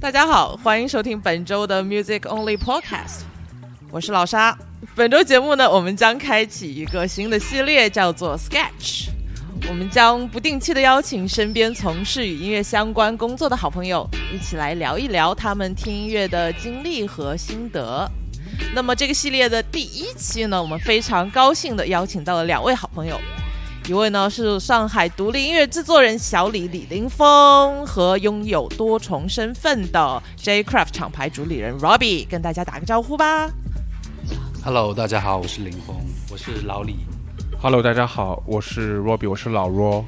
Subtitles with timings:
[0.00, 3.20] 大家好，欢迎收听本周的 Music Only Podcast，
[3.90, 4.56] 我是老沙。
[4.94, 9.10] 本周节目呢，我们将开启一个新的系列，叫做 Sketch。
[9.68, 18.10] 我们将不定期的邀请身边从事与音乐相关工作的好朋友，一起来聊一聊他们听音乐的经历和心得。
[18.74, 23.18] 那么这个系列的第一期呢，我们非常高兴的邀请到了两位好朋友。
[23.88, 33.50] 一位呢是上海独立音乐制作人小李李林峰，和拥有多重身份的 J Craft 厂牌主理人 Robbie，跟大家打个招呼吧。
[34.62, 35.96] Hello，大家好，我是林峰，
[36.30, 36.96] 我是老李。
[37.60, 40.04] Hello，大家好，我是 Robbie，我是老 Ro。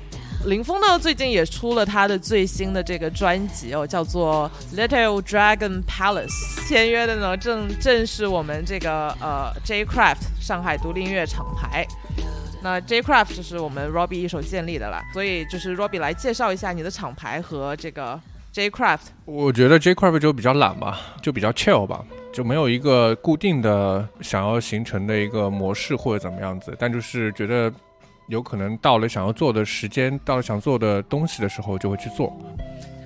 [0.46, 6.66] 林峰呢最近也出了他的最新的这个专辑哦，叫做 Little Dragon Palace。
[6.66, 11.86] 签约的呢正正是我们这个呃 J Craft 上海独立音乐厂牌。
[12.62, 18.20] 那 J Craft 就是我们 Robbie 一手建立的啦，所以就是 Robbie 来介绍一下你的厂牌和这个
[18.52, 19.08] J Craft。
[19.24, 27.72] 我觉得 J Craft 就比较懒吧，就比较 chill 吧，就没有一个固定的想要形成的一个模式或者怎么样子，但就是觉得
[28.30, 32.34] 有可能到了想要做的时间，到了想做的东西的时候就会去做。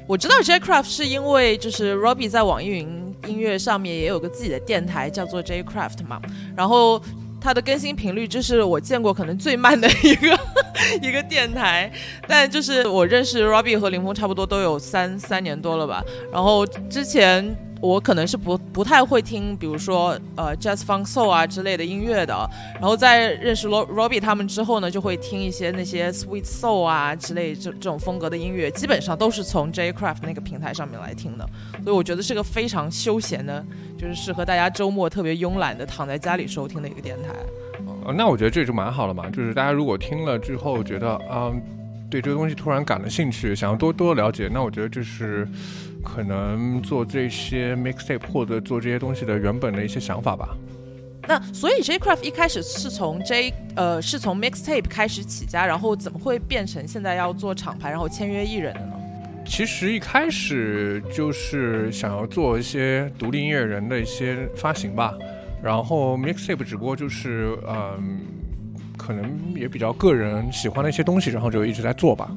[0.06, 6.20] 我知道 J Craft 是因为就是 Robbie 在网易云音乐上面也有个自己的电台叫做 J Craft 嘛，
[6.56, 7.02] 然后。
[7.40, 10.40] 它的更新频率就是我见过可能最慢的一个
[11.06, 11.92] 一个电台，
[12.26, 16.02] 但就是我认识 Robbie 和林峰差不多都有三三年多了吧，
[16.32, 17.54] 然后之前。
[17.80, 22.48] 我可能是不不太会听，比如说呃 Jazz Funk Soul 啊之类的音乐的。
[22.74, 31.46] 然后在认识 Robbie 他们之后呢，就会听一些那些 Sweet Soul 啊之类这这种风格的音乐，基本上都是从 J Craft 那个平台上面来听的。
[31.82, 33.62] 所以我觉得是个非常休闲的，
[33.98, 37.28] 就是适合大家周末特别慵懒的躺在家里收听的一个电台。
[38.06, 41.52] 呃，那我觉得这就蛮好了嘛，就是大家如果听了之后觉得啊，
[42.10, 45.46] 对这个东西突然感了兴趣，想要多多了解，那我觉得这是。
[46.04, 50.56] 可能做这些 mixtape 或者做这些东西的原本的一些想法吧。
[51.26, 58.92] 那所以 J Craft 一开始是从 J 呃是从 mixtape 开始起家，然后怎么会变成现在要做厂牌，然后签约艺人的呢？
[59.46, 65.14] 其实一开始就是想要做一些独立音乐人的一些发行吧，
[65.62, 68.20] 然后 mixtape 只不过就是嗯，
[68.96, 72.30] 可能也比较个人喜欢的一些东西，然后就一直在做吧。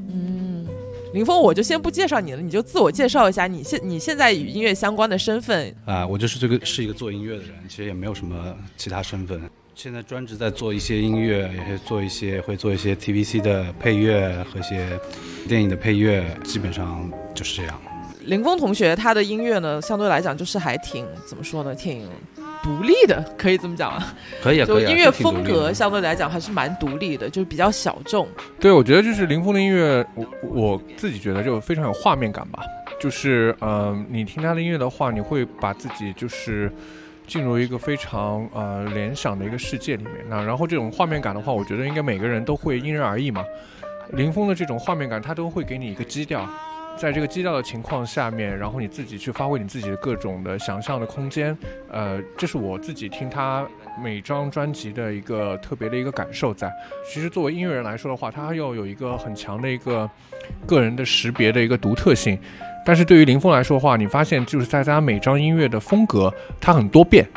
[1.18, 9.42] 林峰，我就先不介绍你了，你就自我介绍一下，你现你现在与音乐相关的身份啊，我就是这个是一个做音乐的人，其实也没有什么其他身份，
[9.74, 15.00] 现在专职在做一些音乐，也会做一些会做一些 TVC 的配乐和一些
[15.48, 17.82] 电影的配乐，基本上就是这样。
[18.28, 22.08] 林峰同学他的音乐呢，相对来讲就是还挺怎么说呢，挺。
[22.64, 24.04] 独立的可以这么讲吗？
[24.42, 28.28] 可以啊，就音乐风格相对来讲还是蛮独立的，就是比较小众。
[28.60, 32.62] 对，我觉得就是林峰的音乐，我我自己觉得就非常有画面感吧。
[33.00, 36.70] 就是嗯，你听他的音乐的话，你会把自己就是
[37.26, 40.14] 进入一个非常呃联想的一个世界里面。
[40.28, 43.46] 那然后这种画面感的话，我觉得应该每个人都会因人而异嘛。
[44.14, 46.46] 林峰的这种画面感，他都会给你一个基调。
[46.97, 51.56] 在这个基调的情况下面，然后你自己去发挥你自己的各种的想象的空间，
[51.91, 53.66] 呃，这是我自己听他
[54.03, 56.72] 每张专辑的一个特别的一个感受在。
[57.07, 60.09] 其实作为音乐人来说的话，他要有一个很强的一个
[60.66, 62.38] 个人的识别的一个独特性。
[62.84, 67.28] 但是对于林峰来说的话，你发现就是在他每张音乐的风格，它很多变，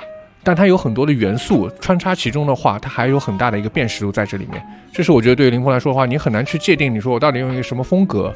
[0.42, 4.64] 但它有很多的元素穿插其中的话，它还有很大的一个辨识度在这里面。
[4.92, 8.32] 这是我觉得对于林峰来说的话，你很难去界定，你说我到底用一个什么风格。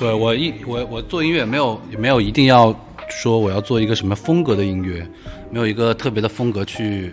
[0.00, 2.74] 对我一我我做音乐没有没有一定要
[3.10, 5.06] 说我要做一个什么风格的音乐，
[5.50, 7.12] 没有一个特别的风格去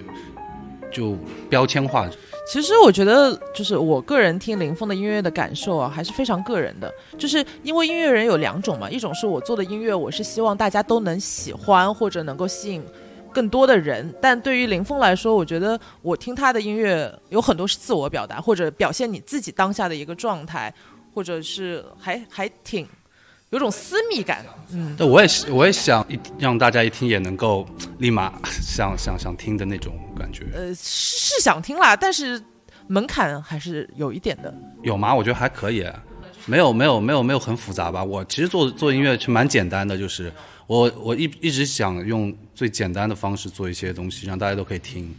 [0.89, 1.17] 就
[1.49, 2.09] 标签化。
[2.49, 6.89] 其实我觉得就是我个人听林峰的音乐的感受啊，还是非常个人的。
[7.17, 12.81] 就是因为音乐人有两种嘛，一种是我做的音乐，我是希望大家都能喜欢或者能够吸引
[13.33, 14.15] 更多的人。
[14.21, 20.73] 但对于林峰来说，我觉得我听他的音乐有很多是自我表达或者表现你自己当下的一个状态。
[21.17, 22.87] 或者是还还挺
[23.49, 27.67] 有种私密感，嗯，对，我也是，我也想一让大家一听也能够
[27.97, 28.31] 立马
[28.61, 30.45] 想想想听的那种感觉。
[30.53, 32.39] 呃，是想听啦，但是
[32.85, 34.53] 门槛还是有一点的。
[34.83, 35.15] 有吗？
[35.15, 35.83] 我觉得还可以，
[36.45, 38.03] 没有没有没有没有很复杂吧？
[38.03, 40.31] 我其实做做音乐是蛮简单的，就是
[40.67, 45.11] 我我一一直想用最简单的方式做一些东西，让大家都可以听。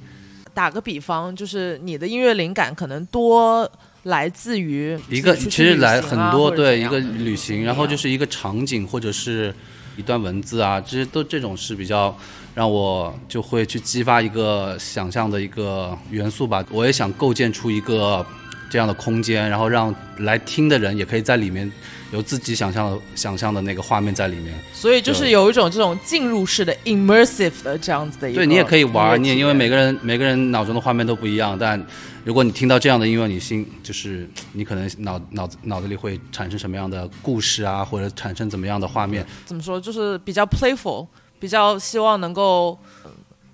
[0.54, 3.68] 打个比方，就是你的音乐灵感可能多。
[4.04, 9.52] 来自于一个，其实来很多对一个旅行，然后就是一个场景，或者是
[9.96, 12.16] 一段文字啊，这些都这种是比较
[12.54, 16.64] 让我就会去激发一个想象的一个元素吧。
[16.70, 18.24] 我也想构建出一个
[18.70, 21.70] 这样的空间，然后让来听的人也可以在里面
[22.12, 24.54] 有自己想象的想象的那个画面在里面。
[24.72, 28.38] 所以就是有一种这种进入式的 immersive 的这样子的一个。
[28.38, 31.84] 对你也可以玩，你也因为每个个人每个人脑中的画面都不一样，但
[32.28, 39.24] 如果你听到这样的音乐，你心就是你可能脑脑子脑子里会产生什么样的故事啊，或者产生怎么样的画面？
[39.46, 41.06] 怎么说，就是比较 playful，
[41.40, 42.78] 比较希望能够。
[43.02, 43.10] 呃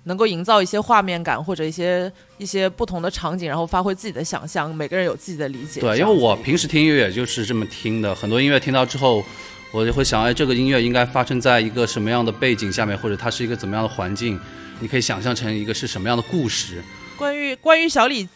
[0.07, 4.75] 能够营造一些画面感，或者一些一些不同的场景，然后发挥自己的想象。
[4.75, 5.81] 每个人有自己的理解。
[5.81, 9.23] 对，因为我平时听音乐也就是这么听的，很多音乐听到之后，
[9.71, 14.39] 我就会想，哎，这个音乐应该发生在一个什么样的背景下面，或者它是一个怎么样的环境？
[14.79, 16.83] 你可以想象成一个是什么样的故事？
[17.17, 18.29] 关于关于小李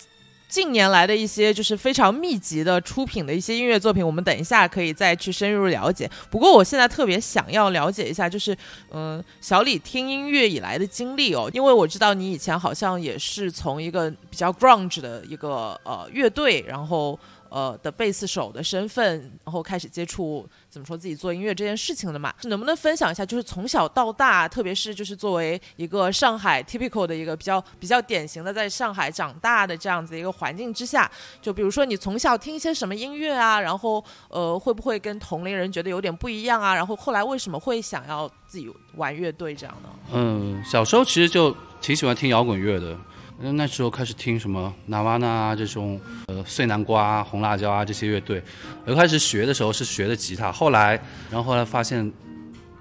[0.50, 6.10] 近年来的一些就是非常密集的出品的一些音乐作品，我们等一下可以再去深入了解。
[6.32, 8.58] 不过我现在特别想要了解一下，就是
[8.90, 17.18] 嗯，小李听音乐以来的经历哦，因为我知道你以前好像也是从一个比较 grunge 的一个呃乐队，然后。
[17.50, 22.34] 呃的贝斯手的身份，然后开始接触怎么说自己做音乐这件事情的嘛？
[22.44, 31.10] 能不能分享一下，就是从小到大，特别是就是作为一个上海 typical 的一个比较比较典型的在上海长大的这样子一个环境之下，
[31.42, 36.74] 就比如说你从小听一些什么音乐啊，然后呃会不会跟同龄人觉得有点不一样啊？
[36.76, 39.90] 然后后来为什么会想要自己玩乐队这样呢？
[40.14, 42.98] 嗯，小时候其实就挺喜欢听摇滚乐的。
[43.42, 48.44] 嗯，那时候开始听什么 Nirvana 啊这种，呃，碎南瓜、啊、红辣椒啊这些乐队。
[48.86, 51.02] 我开始学的时候是学的吉他，后来，
[51.32, 52.12] 然后后来发现，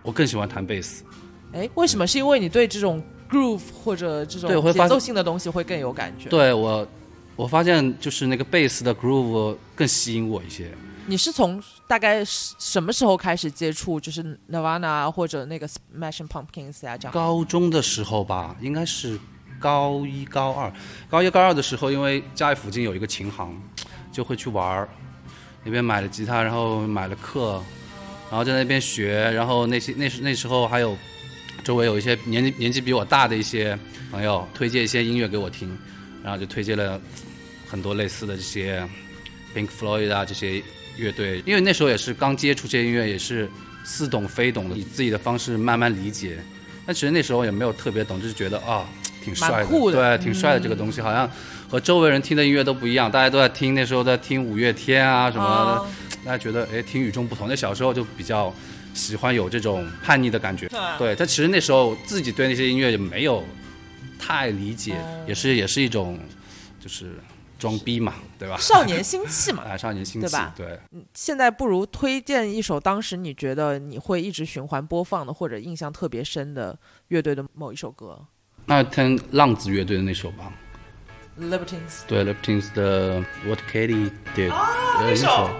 [0.02, 1.04] 我更喜欢弹贝斯。
[1.52, 2.06] 哎，为什么？
[2.06, 6.28] 是因为你对这种 groove 或者这种节奏性的东西会更有感觉？
[6.28, 6.86] 对我，
[7.36, 10.70] 我发现就是那个贝斯的 groove 更吸引我一些。
[11.06, 17.12] 你是从大概什什么时候开始接触，就是 Nirvana 啊或者那个 Smashing Pumpkins 啊这样？
[17.12, 19.18] 高中的时候吧，应该是
[19.58, 20.72] 高一高二，
[21.10, 23.54] 高一高二的时候，因为家里附近有一个琴行，
[24.12, 24.88] 就会去玩儿，
[25.64, 27.62] 那边买了吉他，然后买了课，
[28.30, 30.96] 然后在那边学，然后那些那时那时候还有
[31.64, 33.78] 周围有一些年纪年纪比我大的一些
[34.10, 35.76] 朋友推荐一些音乐给我听，
[36.22, 37.00] 然后就推荐了
[37.68, 38.86] 很多类似的这些
[39.54, 40.62] Pink Floyd 啊这些
[40.96, 43.48] 乐队，因为那时候也是刚接触这些音乐，也是
[43.84, 46.38] 似懂非懂的，以自己的方式慢慢理解。
[46.86, 48.88] 但其实那时候也没有特别懂，就是觉得啊、
[49.22, 51.30] 挺帅的对，挺帅的这个东西，好像
[51.68, 55.86] 和周围人听的音乐都不一样，大家都在听那时候在听五月天啊什么的，哦
[56.24, 57.46] 大家觉得哎挺与众不同。
[57.48, 58.52] 那小时候就比较
[58.92, 60.68] 喜欢有这种叛逆的感觉，
[60.98, 63.44] 对，但其实那时候自己对那些音乐也没有
[64.18, 66.18] 太理解，哦也是也是一种
[66.80, 67.12] 就是
[67.58, 68.56] 装逼嘛，对吧？
[68.60, 69.62] 少年心气嘛。
[69.62, 70.78] 啊，少年心气，对吧对，
[71.14, 76.78] 现在不如推荐一首当时你觉得你会一直循环播放的，或者印象特别深的
[77.08, 78.20] 乐队的某一首歌。
[78.70, 80.52] 那听浪子乐队的那首吧
[81.40, 82.04] ，Libertines。
[82.06, 85.50] 对，Libertines 的 What Katie Did，啊对那首。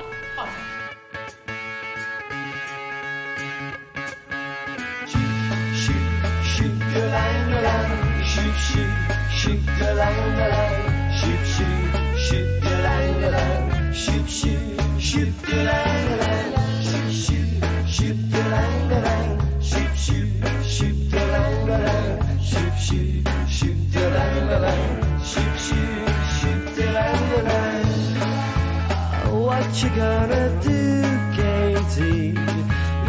[29.78, 31.02] What you gonna do,
[31.36, 32.34] Katie?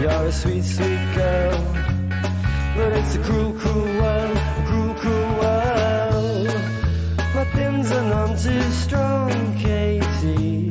[0.02, 1.58] You're a sweet, sweet girl.
[2.76, 6.48] But it's a cruel, cruel world, cruel, cruel world.
[7.34, 10.70] My pins are none too strong, Katie.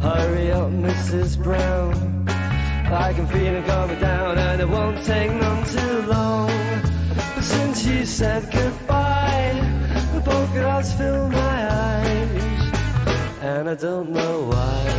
[0.00, 1.42] Hurry up, Mrs.
[1.42, 2.26] Brown.
[2.28, 6.50] I can feel it coming down and it won't take none too long.
[7.34, 8.83] But since you said goodbye,
[10.84, 12.30] dots fill my eyes.
[13.40, 14.93] And I don't know why.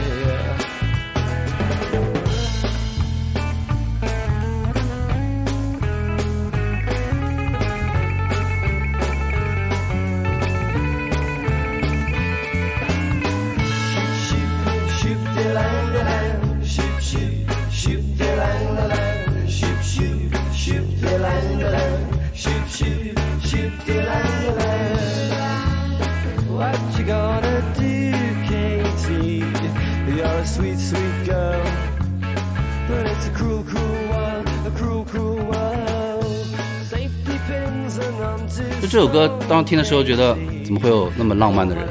[38.85, 41.87] 就这首歌，当时听的时候觉得，怎么会有那么浪漫的人？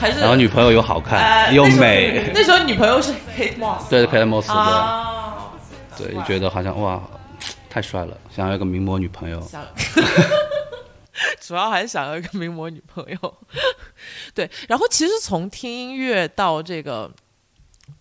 [0.00, 3.86] 还是然后女朋友又好呃看又美，那时候女朋友是 Kate Moss。
[3.90, 5.52] 对 k a t Moss 啊，
[5.96, 7.02] 对，就觉得好像哇，
[7.68, 9.46] 太帅了，想要一个名模女朋友。
[11.40, 13.34] 主要还是想要一个名模女朋友。
[14.32, 17.10] 对，然后其实从听音乐到这个，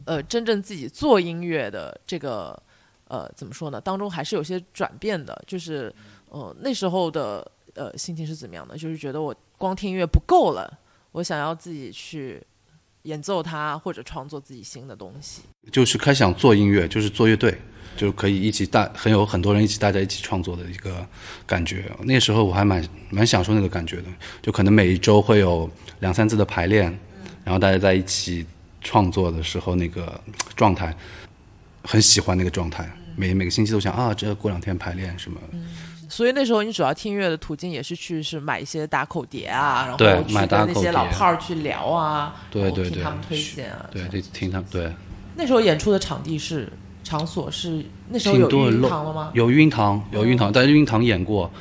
[0.05, 2.57] 呃，真正自己做音乐的这个，
[3.09, 3.81] 呃，怎么说呢？
[3.81, 5.37] 当中还是有些转变的。
[5.45, 5.93] 就是，
[6.29, 7.45] 呃，那时候的
[7.77, 8.77] 呃心情是怎么样的？
[8.77, 10.79] 就是觉得我光听音乐不够了，
[11.11, 12.41] 我想要自己去
[13.03, 15.43] 演奏它，或者创作自己新的东西。
[15.71, 17.57] 就是开始想做音乐，就是做乐队，
[17.95, 21.05] 就可以一起大很有很多人一起大家一起创作的一个
[21.45, 21.89] 感觉。
[22.03, 24.05] 那时候我还蛮蛮享受那个感觉的，
[24.41, 25.69] 就可能每一周会有
[25.99, 26.85] 两三次的排练，
[27.43, 28.45] 然后大家在一起
[28.81, 30.19] 创作的时候那个
[30.55, 30.95] 状态，
[31.83, 32.89] 很喜欢那个状态。
[33.15, 35.39] 每每个星期都想啊，这过两天排练什么。
[36.09, 43.85] 所以那时候你主要听音乐的途径也是去是买一些打口碟啊，然后去跟那些老炮儿去聊啊，然后对对对听他们推荐啊。
[43.91, 44.91] 对，对听他们对，
[45.35, 46.71] 那时候演出的场地是
[47.03, 49.31] 场所是那时候有育婴挺多的漏堂了吗？
[49.33, 51.51] 有育婴堂，有育婴堂，在育婴堂演过，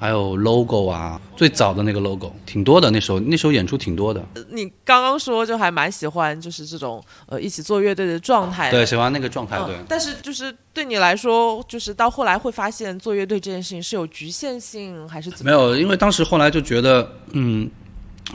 [0.00, 2.90] 还有 logo 啊，最早的那个 logo 挺多的。
[2.90, 8.78] 那时候那时候演出挺多的，你刚刚说就还蛮喜欢就是这种呃一起做乐队的状态的。
[8.78, 9.76] 对，喜欢那个状态，对。
[9.76, 15.50] 嗯，但是就是对你来说，就是到后来会发现做乐队这件事情是有局限性，还是怎么？
[15.50, 17.70] 没有，因为当时后来就觉得，嗯，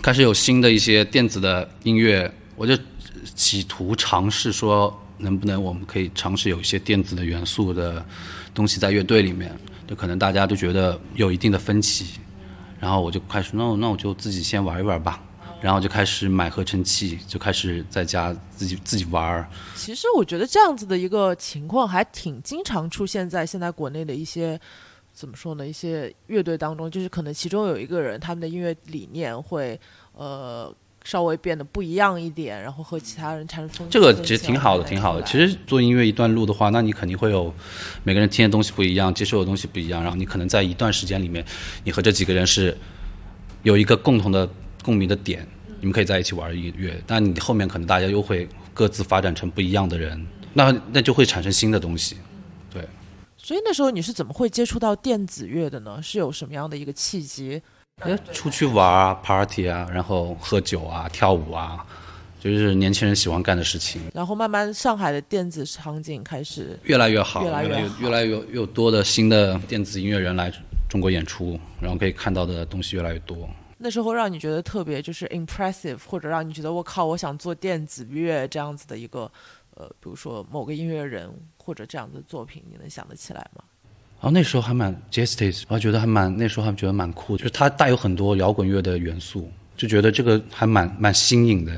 [0.04, 2.78] 开始有新的一些电子的音乐，我就
[3.34, 8.06] 企图尝试说，能不能我们可以尝试有一些电子的元素的
[8.54, 9.52] 东西在乐队里面，
[9.88, 12.20] 就可能大家都觉得有一定的分歧，
[12.80, 15.22] 然后我就开始，那那我就自己先玩一玩吧。
[15.62, 19.50] 然后就开始买合成器，就开始在家自己自己玩儿。
[19.74, 24.60] 其实我觉得这样子的一个情况还挺经常出现在现在国内的一些
[25.12, 25.66] 怎么说呢？
[25.66, 29.80] 一些乐队当中，就是可能其中有一个人他们的音乐理念会
[30.12, 30.72] 呃
[31.06, 35.24] 稍微变得不一样一点，然后和其他人产生分这个其实挺好的，挺好的。
[35.24, 37.54] 其实做音乐一段路的话，那你肯定会有
[38.04, 41.46] 每个人听的东西不一样，接受的东西不一样，然后你可能在一段时间里面，
[41.84, 42.76] 你和这几个人是
[43.62, 44.50] 有一个共同的
[44.84, 45.48] 共鸣的点，
[45.80, 47.00] 你们可以在一起玩音乐。
[47.06, 52.18] 但你后面可能大家又会各自发展成不一样的人，那那就会产生新的东西。
[52.74, 52.84] 对，
[53.38, 56.02] 所以那时候你是怎么会接触到电子乐的呢？
[56.02, 57.62] 是有什么样的一个契机？
[58.02, 61.86] 哎，出去玩啊，party 啊，然后喝酒啊，跳舞啊，
[62.42, 64.02] 就是年轻人喜欢干的事情。
[64.14, 70.52] 然后慢慢上海的电子场景开始越来越好，越来越越好越来越越多的新的电子音乐人来
[70.90, 73.50] 中国演出，然后可以看到的东西越来越多。
[73.78, 79.32] 那时候让你觉得特别就是 impressive，或者让你觉得我靠，我想做电子乐这样子的一个
[79.74, 83.64] 呃，比如说某个音乐人或者这样的作品，你能想得起来吗？
[84.26, 91.72] 然后那时候还蛮 Justice，我觉得还蛮那时候还觉得蛮酷，就是它带有很多摇滚乐的元素，就觉得这个还蛮蛮新颖的。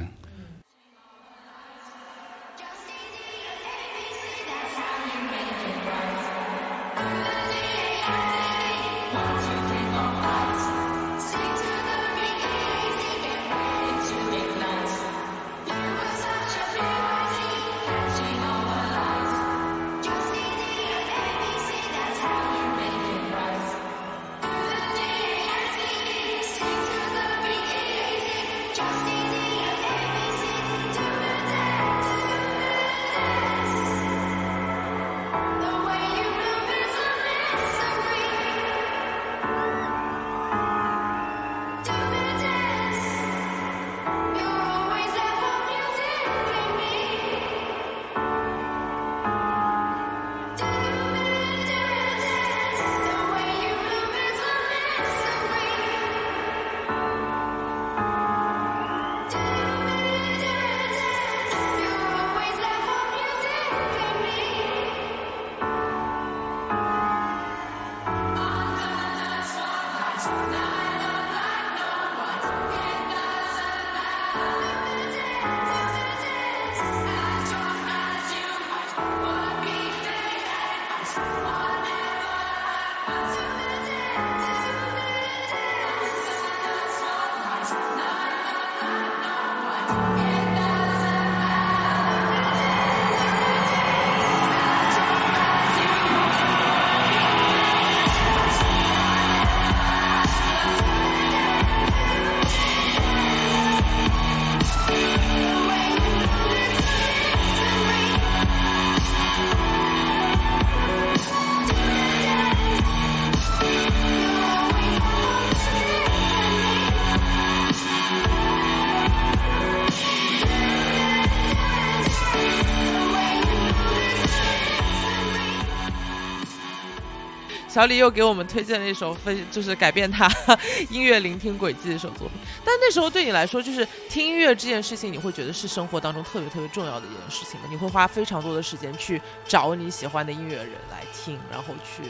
[127.78, 130.28] 小李又给我们推荐了一首非就是改变他
[130.90, 132.40] 音乐聆听轨迹的一首作品。
[132.66, 137.68] 但那时候对你来说，就是听音乐这件事情，你会觉得是生活当中特别特别重要的一件事情吗？
[137.70, 142.02] 你会花非常多的时间去找你喜欢的音乐人来听，然后去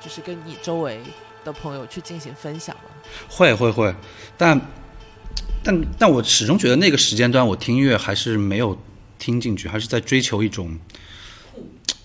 [0.00, 1.00] 就是跟你周围
[1.44, 2.82] 的朋友去进行分享吗？
[3.28, 3.92] 会会会，
[4.38, 4.60] 但
[5.64, 8.80] 但但我始终觉得那个时间段我听音乐还是没有
[9.18, 10.78] 听进去，还是在追求一种，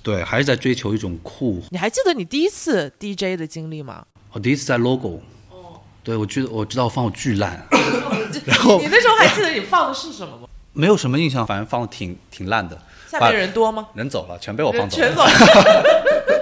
[0.03, 1.61] 对，还是在追求一种酷。
[1.69, 4.05] 你还记得你第一次 DJ 的经历吗？
[4.33, 7.67] 我第一次在 logo，哦对我记得我知道我放的巨烂，
[8.45, 10.47] 然后你那时候还记得你放的是什么吗？
[10.73, 12.81] 没有什么印象，反正放的挺挺烂的，
[13.11, 13.87] 下面人多吗？
[13.93, 15.03] 人走了，全被我放走了。
[15.03, 15.15] 全了。
[15.15, 16.41] 走了。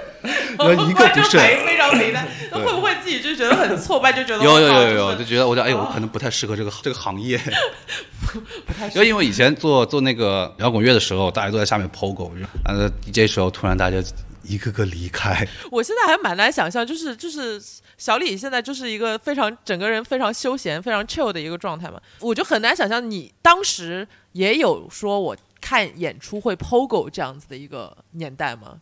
[0.60, 7.40] 一个不剩没非常为难，那会不会自己就觉得很挫败，就觉得有有有有有，就就是觉得我觉得哎，我可能不太适合这个这个行业。
[8.66, 12.30] 不太就因为以前做做那个摇滚乐的时候，大家都在下面 POGO，
[12.66, 13.96] 呃，DJ 时候突然大家
[14.42, 17.58] 一个个离开，我现在还蛮难想象，就是就是
[17.96, 28.78] 小李现在就是一个非常整个人非常休闲、非常 chill 的一个状态嘛，我就很难想象你当时也有说我看演出会 POGO 这样子的一个年代吗？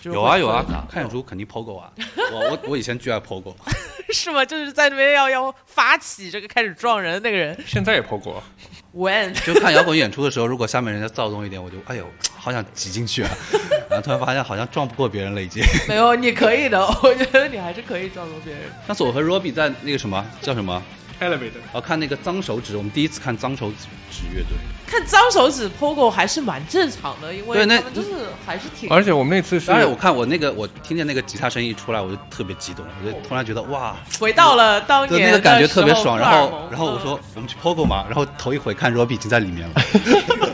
[0.00, 1.92] 就是有啊有啊，看演出肯定 POGO 啊，
[2.32, 3.52] 我我我以前巨爱 POGO，
[4.14, 4.44] 是吗？
[4.44, 8.42] 就是在那边要要发起这个开始撞人的那个人现在也 POGO 啊。
[8.94, 13.30] ，when 就看摇滚演出的时候，如果下面人家躁动一点，我就哎呦，好想挤进去啊，
[13.90, 15.60] 然后突然发现好像撞不过别人了已经。
[15.88, 18.62] 没有你可以的，我觉得你还是可以撞过别人。
[18.86, 20.80] 上次我和 Robbie 在那个什么叫什么，
[21.22, 23.76] Elevator 哦看那个脏手指，我们第一次看脏手指
[24.10, 28.08] 指乐队，看脏手指 POGO 还是蛮正常的，因为对那他们就是
[28.44, 36.18] 还是挺而且我们那次是而且我看我那个我听见那个吉他声一出来，我就特别激动，我就突然觉得哇，回到了当对年那个感觉特别爽。
[36.18, 39.74] 然后然后我说嗯我们去 POGO 嘛，然后头一回看 Robbie 已经在里面了。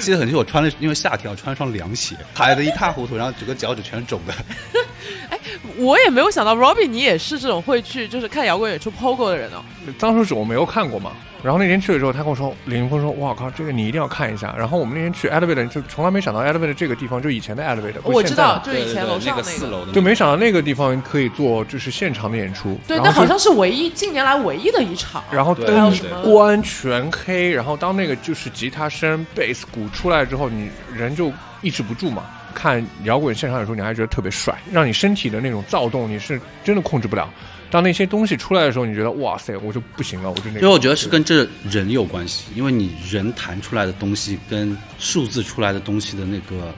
[0.00, 4.32] 记得很清楚，我穿了，因为夏天，我穿了双凉鞋，踩的一塌糊涂，然后整个脚趾全是肿的。
[5.76, 9.62] 我也没有想到 Robbie 你也是这种会去就是看摇滚演出 POGO 的人哦。
[9.98, 11.12] 脏手指我没有看过嘛，
[11.42, 14.54] 然后那天去了之后，他跟我说，李云峰说，哇靠，这个你一定要看一下。
[14.56, 22.78] 然后我们那天去 Elevator 就从来没想到 Elevator 这个地方，就以前的 Elevator，我知道，就是以前楼上那个四楼的，就没想到那个地方可以做就是现场的演出。
[22.86, 25.22] 对，那好像是唯一近年来唯一的一场。
[25.30, 31.32] 然后对灯关全黑，然后当那个就是吉他声、贝斯、鼓出来之后，你人就
[31.62, 32.24] 抑制不住嘛。
[32.54, 37.28] 看摇滚现场的时候，你还觉得特别帅，让你身体的那种躁动，你是真的控制不了。
[37.70, 40.60] 当那些东西出来的时候，你觉得哇塞，我就不行了，我就那个。
[40.60, 46.74] 因为我觉得是跟这人有关系，因为你人弹出来的东西跟数字出来的东西的那个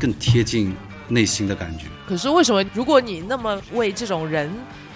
[0.00, 0.74] 更贴近
[1.06, 1.84] 内心的感觉。
[2.08, 4.52] 可是为什么，如果你那么为这种人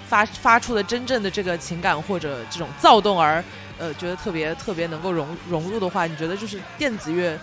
[0.09, 3.43] 发发出的真正的这个情感或者这种躁动而
[3.79, 7.39] 呃觉得特别特别能够融融入的话，你觉得就是电子乐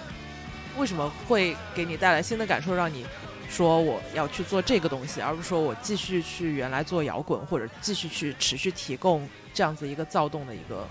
[0.78, 3.06] 为什么会给你带来新的感受，让你
[3.50, 10.88] 说我要去做这个东西，而不是说我继续去原来做摇滚，或者继续去持续提供这样子一个躁动的一个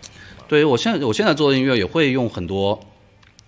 [0.49, 2.79] 对我现在我现在做的音乐也会用很多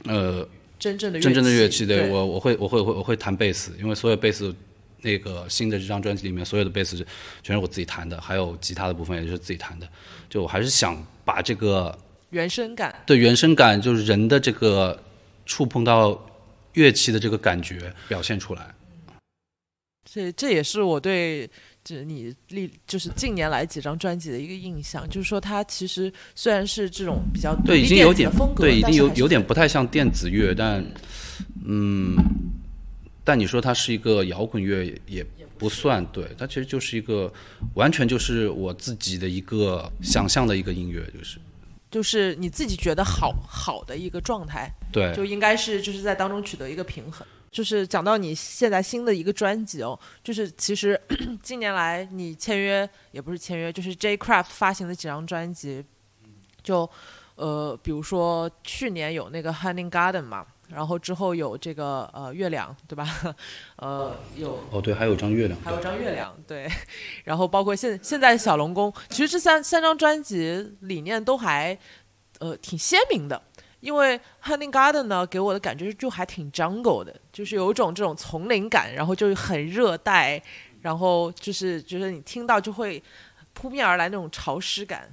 [0.04, 0.46] 呃
[0.78, 1.78] 真正的真正的乐器。
[1.78, 4.54] 器，对我我会我会我会我会弹贝斯，因为所有贝斯
[5.00, 6.96] 那个新的这张专辑里面，所有的贝斯
[7.42, 9.88] 全是我自己弹的，还有吉他的部分也是自己弹的。
[10.28, 11.96] 就我还是想把这个
[12.30, 12.94] 原声感。
[13.06, 15.00] 对原声感，就是人的这个
[15.46, 16.20] 触碰到
[16.78, 18.72] 乐器的这个感觉表现出来。
[20.10, 21.48] 这这也是我对
[21.84, 30.82] 这你历就是近年来几张专辑的一个印象，就是说它其实虽然是这种比较对，已经有点风格，对，已经有有点不太像电子乐，但
[31.62, 32.16] 嗯，
[33.22, 35.26] 但你说它是一个摇滚乐也也
[35.58, 37.30] 不算，对，它其实就是一个
[37.74, 41.38] 完全就是我自己的一个想象的一个音乐，就是
[41.90, 47.26] 就是你自己觉得好好的一个状态，对就应该是就是在当中取得一个平衡。
[47.50, 51.00] 就是讲到你现在新的一个专辑哦，就是其实
[51.42, 55.82] 近年来你签约也不是签约，就是 J Craft 发行的几张专辑，
[56.62, 56.88] 就
[57.36, 63.06] 呃比如说去年有那个 Honey Garden 嘛，然后之后有这个呃月亮对吧？
[63.76, 66.68] 呃有哦对，还有张月亮，还有张月亮，对，
[67.24, 71.76] 然后包括现现在小龙宫，其实这三三张专辑理念都还
[72.38, 73.42] 呃挺鲜明的。
[73.80, 80.42] 因为 Honey Garden 呢，给我的感觉就还挺 jungle 的，就是有一种这种丛林感，然后就是很热带，
[80.82, 83.00] 然后就是就是你听到就会
[83.52, 85.08] 扑面而来那种潮湿感，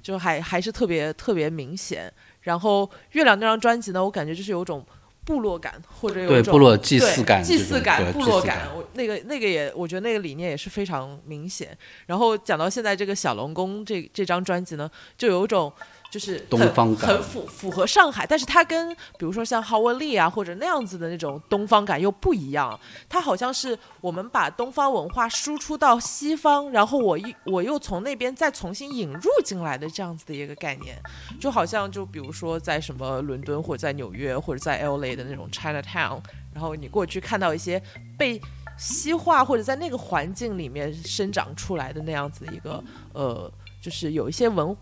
[0.00, 2.12] 就还还是特别特别明显。
[2.44, 4.86] 然后月亮那张专辑呢，我感觉就是有种
[5.24, 8.68] 部落感，或者有种对部落祭祀感祭祀感、部落感感。
[8.76, 11.76] 我那个那个也，我觉得那个理念也是非常明显。
[12.06, 15.72] 然后讲到现在这个小龙宫这这张专辑呢，就有一种
[16.14, 22.78] 就是东很方感很符符合上海，但是它跟比如说像浩文利啊或者那样子的那种东方感又不一样。
[23.08, 30.96] 它好像是我们把东方文化输出到西方，然后我一我又从那边再重新引入进来的这样子的一个概念，
[31.40, 36.20] 就好像就比如说在什么伦敦或者在纽约或者在 L A 的那种 Chinatown，
[36.52, 37.82] 然后你过去看到一些
[38.16, 38.40] 被
[38.78, 43.50] 西化或者在那个环境里面生长出来的那样子一个呃，
[43.84, 44.74] 就是有一些文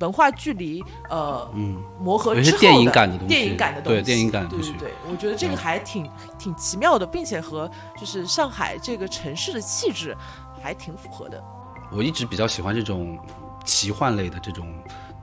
[0.00, 6.06] 文化距离呃嗯，磨合有些之后电影感的东西电影感的东西，对电影感的东西对对对，我觉得这个还挺
[6.38, 10.14] 挺奇妙的，并且和就是上海这个城市的气质
[10.62, 11.42] 还挺符合的。
[11.90, 13.18] 我一直比较喜欢这种
[13.64, 14.70] 奇幻类的这种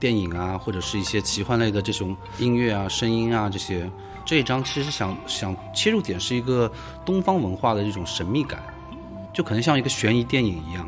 [0.00, 3.88] 电影啊，或者是一些奇幻类的这种音乐啊、声音啊这些。
[4.26, 6.70] 这一章其实想想切入点是一个
[7.02, 8.62] 东方文化的这种神秘感，
[9.32, 10.86] 就可能像一个悬疑电影一样。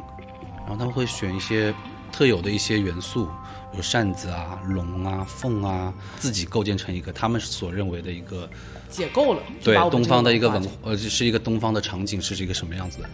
[0.59, 1.75] 然后他们会选一些
[2.13, 3.27] 特有的一些元素，
[3.71, 8.49] 比如扇子啊、龙啊、凤啊，自己构建成一个他们所认为的一个
[8.89, 13.11] 解构了，对东方的一个文呃，这是一个东方的场景是一个什么样子的，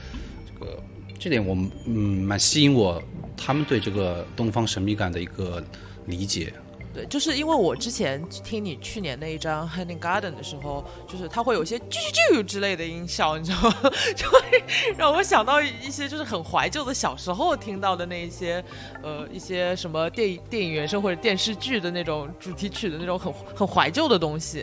[0.47, 0.83] 这个
[1.19, 1.55] 这点我
[1.87, 3.03] 嗯蛮吸引我，
[3.37, 5.63] 他们对这个东方神秘感的一个
[6.07, 6.53] 理解。
[6.97, 13.91] 对，就是因为我之前听你去年那一张《Honey Garden》的时候，就是它会有一些啾啾啾之类的音效，你知道吗？
[14.17, 14.65] 就会
[14.97, 18.65] 让我想到一些就是很怀旧的小时候听到的那一些，
[19.03, 24.61] 呃，一些什么电影电影原声或者电视剧的那种主题曲的那种很很怀旧的东西。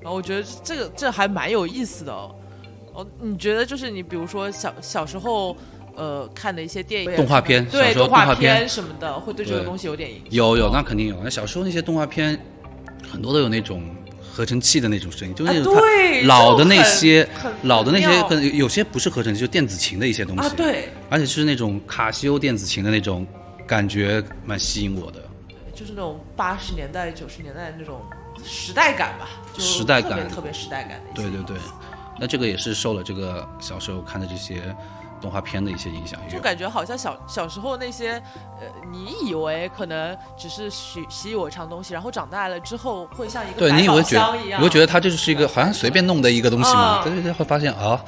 [0.00, 2.12] 然后我觉得这个这还蛮有意思的。
[2.94, 5.54] 哦，你觉得就是你比如说小小时候。
[5.96, 10.26] 呃，看的一些电影、动画片对小时候动画片什么的，会对这个东西有点影响。
[10.30, 11.16] 有有，那肯定有。
[11.22, 12.38] 那小时候那些动画片，
[13.10, 13.82] 很多都有那种
[14.32, 17.28] 合成器的那种声音，就是那啊，种老的那些
[17.62, 20.42] 老的那些可能有些不是合成器，就电子琴的一些东西。
[20.42, 23.26] 啊，对，而且是那种卡西欧电子琴的那种
[23.66, 25.22] 感觉，蛮吸引我的。
[25.74, 28.00] 就是那种八十年代、九十年代那种
[28.44, 31.30] 时代感吧，就时代感特别特别时代感的一些。
[31.30, 31.56] 对对对，
[32.20, 34.62] 那这个也是受了这个小时候看的这些
[35.24, 36.20] 动画片的一些影响。
[36.28, 38.22] 就感觉好像小小时候那些，
[38.60, 47.98] 呃，你以为可能只是习习以为常的东西，然后长大了之后会像一个对你以为觉得你会觉得它就是一个好像随便弄的一个东西嘛，啊对对对，会发现啊，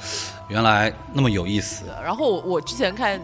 [0.47, 1.85] 原来那么有意思。
[2.03, 3.19] 然后我我之前看，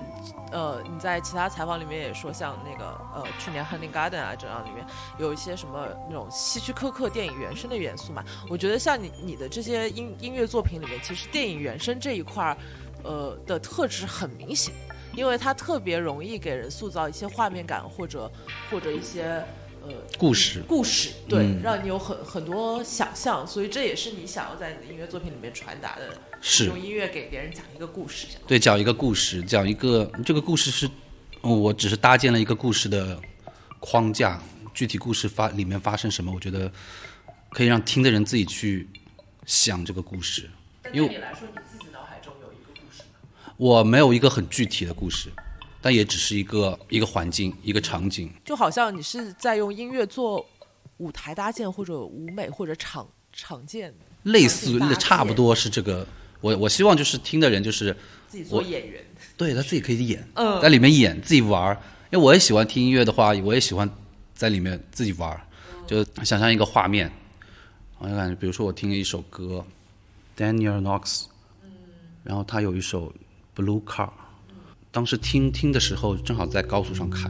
[0.52, 4.86] 呃，你在其他采访里面也说，像那个呃，去年《Honey Garden》啊这样里面
[5.18, 8.24] 有一些什么那种希区柯克电影原声的元素嘛。
[8.50, 12.58] 我觉得像你你的这些音音乐作品里面，其实电影原声这一块儿，
[13.02, 14.74] 呃的特质很明显，
[15.16, 18.32] 因为它特别容易给人塑造一些画面感，或者
[18.70, 19.44] 或者一些
[19.82, 30.88] 呃故事故事，对，嗯让你有很很多想象，所以这也是你想要在你的音乐作品里面传达的，是用音乐给别人讲一个故事，对，讲一个故事，讲一个这个故事是，
[31.42, 33.20] 哦我只是搭建了一个故事的
[33.80, 34.42] 框架，
[34.74, 36.72] 具体故事发里面发生什么，我觉得
[37.50, 38.88] 可以让听的人自己去
[39.46, 40.50] 想这个故事。
[40.94, 41.73] 因为对你来说，你
[43.58, 45.30] 我没有一个很具体的故事，
[45.82, 48.32] 但也只是一个一个环境、一个场景。
[48.44, 50.46] 就好像你是在用音乐做
[50.98, 56.06] 舞台搭建，或者舞美，或者场场建，类似场景搭建差不多是这个。
[56.42, 57.96] 我我希望就是听的人就是
[58.28, 59.02] 自己做演员。
[59.38, 61.82] 对他自己可以演，嗯在里面演自己玩儿。
[62.12, 63.90] 因为我也喜欢听音乐的话，我也喜欢
[64.36, 65.42] 在里面自己玩儿，
[65.88, 67.12] 就想象一个画面。
[67.98, 69.66] 我就感觉，比如说我听了一首歌
[70.38, 71.24] ，Daniel Knox，
[72.24, 73.12] 然后他有一首
[73.56, 74.10] Blue Car，
[74.92, 77.30] 当时听听的时候正好在高速上开，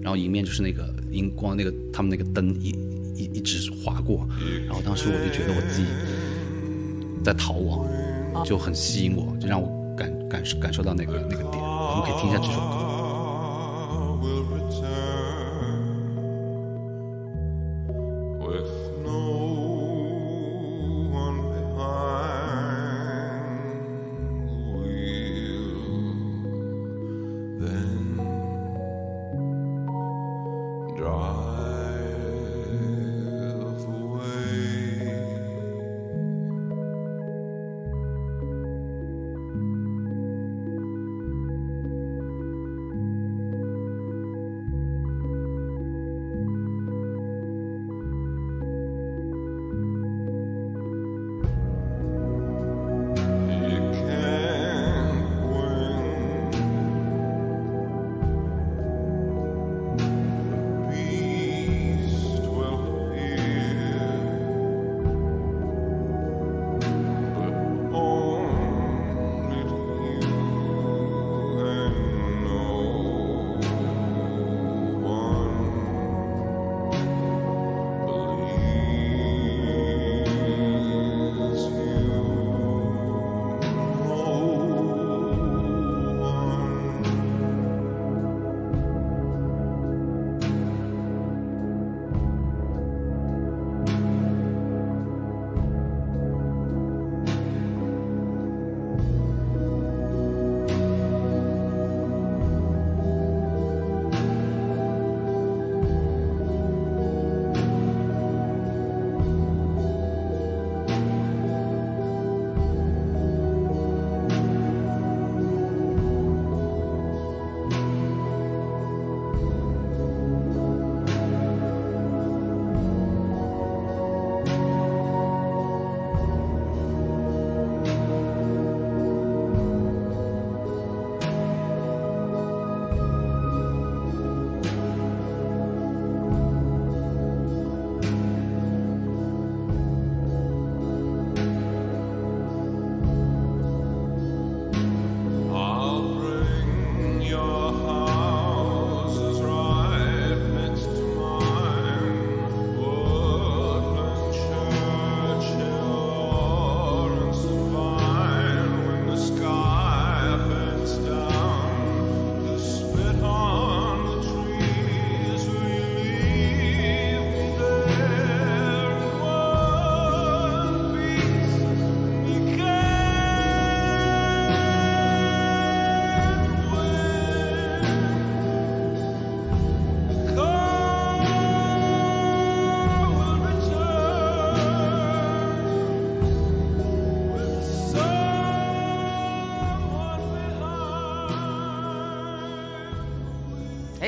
[0.00, 2.70] 然后迎面就是那个荧光，那个他们那个灯一
[3.14, 4.26] 一一直划过，
[4.66, 5.88] 然后当时我就觉得我自己
[7.24, 7.86] 在逃亡，
[8.44, 11.62] 就很吸引我，就让我感感受感受到那个那个点。
[11.62, 12.83] 我们可以听一下这首歌。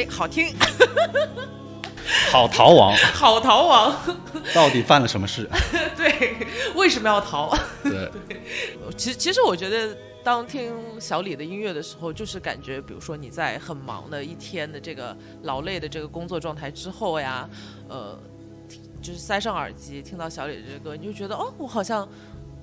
[0.06, 0.54] 哎，好听，
[2.30, 3.96] 好逃亡， 好逃亡。
[4.54, 5.48] 到底犯了什么事？
[5.96, 7.56] 对，为什么要逃？
[7.82, 8.10] 对，
[8.96, 17.48] 其实，其实我觉得，当听小李的音乐的时候，就是感觉，比如说你在很忙的一天的这个劳累的这个工作状态之后呀，
[17.88, 18.18] 呃，
[19.02, 22.08] 就是塞上耳机听到小李的这个歌，你就觉得哦，我好像，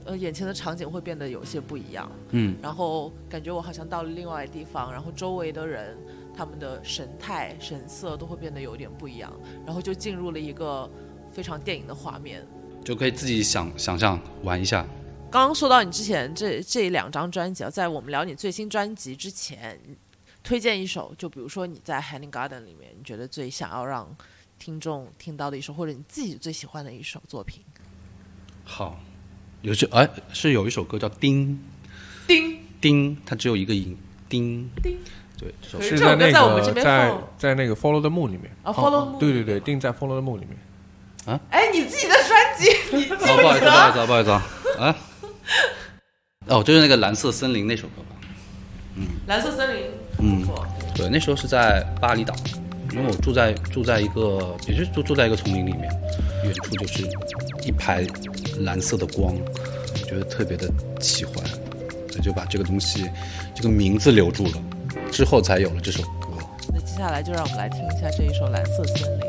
[0.05, 5.97] 呃，眼前的场景会变得有些不一样，嗯，然后感觉我好像到了另外的地方，然后周围的人
[6.35, 9.31] 他们的神态、神色都会变得有点不一样，
[9.65, 10.89] 然后就进入了一个
[11.31, 12.45] 非常电影的画面。
[12.83, 14.85] 就可以自己想想象玩一下。
[15.31, 19.95] 刚刚说到你之前这这两张专辑啊，在我们聊你最新专辑之前，你
[20.43, 24.15] 推荐一首，就比如说你在《Hanging Garden》里面，你觉得最想要让
[24.59, 27.63] 听众听到的一首，或者你自己最喜欢的一首作品。
[28.63, 28.99] 好，
[29.61, 31.59] 有这哎是有一首歌叫《叮》，
[32.27, 33.97] 叮叮，它只有一个音，
[34.29, 34.97] 叮叮。
[35.79, 38.51] 是在那歌在我们这边个在在那个 Follow the Moon 里面。
[38.63, 40.57] 啊，Follow the Moon 对对对，定在 Follow the Moon 里面。
[41.25, 41.39] 啊？
[41.49, 43.93] 哎，你自己的专辑，你记哦，不好意思，不好意？
[43.93, 44.45] 思，不好意思啊，
[44.79, 44.95] 啊，
[46.47, 48.15] 哦，就是那个蓝色森林那首歌吧。
[48.95, 49.05] 嗯。
[49.27, 49.83] 蓝色森林，
[50.19, 50.45] 嗯。
[50.95, 52.35] 对，那时候是在巴厘岛，
[52.91, 55.89] 因为我住在住在一个，也是住住在一个丛林里面，
[56.43, 57.03] 远处就是
[57.63, 58.05] 一排
[58.59, 61.35] 蓝色的光，我觉得特别的喜欢，
[62.11, 63.09] 所以就把这个东西
[63.55, 64.51] 这个名字留住了，
[65.13, 66.29] 之后才有了这首歌。
[66.73, 69.27] 那接下来就让我们来听一下这一首《蓝色森林》。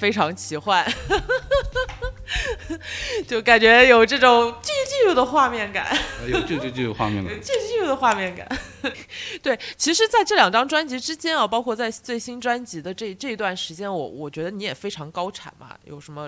[0.00, 0.82] 非常奇幻，
[3.28, 4.72] 就感觉有这种巨
[5.06, 5.84] 巨的画面感。
[5.84, 5.98] 哎
[6.32, 8.48] 呦，这这这个画面了，这是的画面感。
[9.42, 16.26] 对，其实，在这两张专辑之间啊，包括在最新专辑的这这一段时间，我我觉得你也非常高产嘛，有什么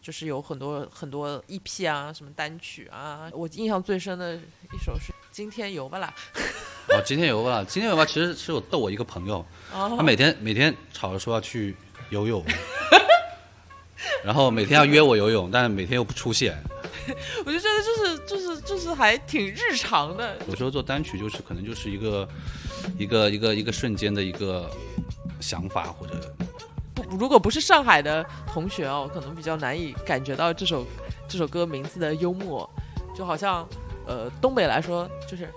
[0.00, 3.28] 就是有很多很多 EP 啊，什么单曲啊。
[3.32, 6.12] 我印象最深的一首是《今天游吧啦
[6.88, 9.44] 哦，今天游吧啦，今天游吧，其实是我逗我一个朋友，》
[9.76, 11.76] 哦，他每天每天吵着说要去
[12.08, 12.42] 游泳，
[14.24, 16.56] 然后每天要约我游泳，但是每天又不出现。
[17.44, 20.36] 我就觉得就是就是就是还挺日常的。
[20.48, 22.28] 有时候做单曲就是可能就是一个
[22.98, 24.70] 一个一个一个瞬间的一个
[25.40, 26.34] 想法或者
[26.94, 30.86] 不，如果不是上海的同学哦，可能比较难以感觉到这首
[31.28, 32.68] 这首歌名字的幽默，
[33.16, 33.66] 就好像
[34.06, 35.48] 呃东北来说就是，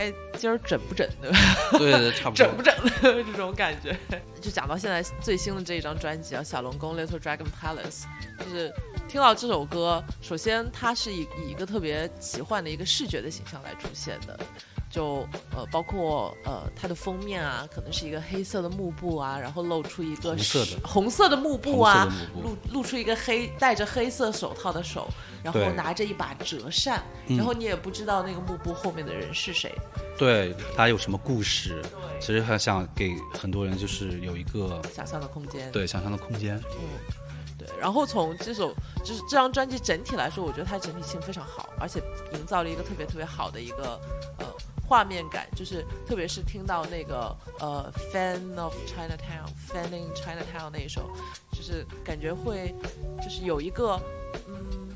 [0.00, 1.30] 哎今儿整不整的，
[1.78, 3.94] 对对差不多整不整的 这种感觉。
[4.40, 8.04] 就讲到现在最新的这一张专辑啊，《小龙宫 Little Dragon Palace》，
[8.38, 8.72] 就是
[9.06, 14.40] 听到这首歌，首先它是以以一个特别奇幻的一个视觉的形象来出现的。
[14.90, 25.08] 就呃，包括呃，它的封面啊，可能是一个黑色的幕布啊，然后露出一个红色的红色的幕布啊，布露露出一个黑戴着黑色手套的手，
[25.44, 29.72] 然后拿着一把折扇，嗯然后你也不知道那个幕布后面的人是谁。
[30.18, 31.80] 对他有什么故事，
[32.20, 35.70] 其实他想给很多人就是有一个想象的空间。
[35.70, 36.60] 对想象的空间。
[36.72, 37.66] 嗯，对。
[37.80, 38.74] 然后从这首
[39.04, 42.02] 就是这张专辑整体来说，我觉得它整体性非常好，而且
[42.34, 43.98] 营造了一个特别特别好的一个
[44.36, 44.46] 呃
[44.90, 51.08] 画面感，就是特别是听到那个呃《Fan of Chinatown》《Fan in Chinatown》那一首，
[51.52, 52.74] 就是感觉会
[53.22, 54.02] 就是有一个
[54.48, 54.88] 嗯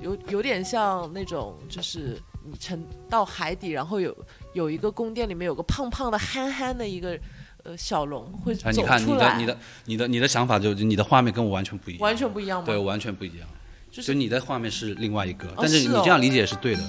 [0.00, 4.16] 有有点像那种就是你沉到海底，然后有
[4.52, 7.18] 有一个宫殿里面有个胖胖的憨憨的一个
[7.64, 12.66] 呃小龙会哎，走你看你出来，的你的你的你的想法就你的画面跟我完全不一样，完全不一样吗？
[12.66, 13.48] 对，完全不一样。
[13.90, 16.82] 就就是你的画面是另外一个，但是你这样理解也是对的，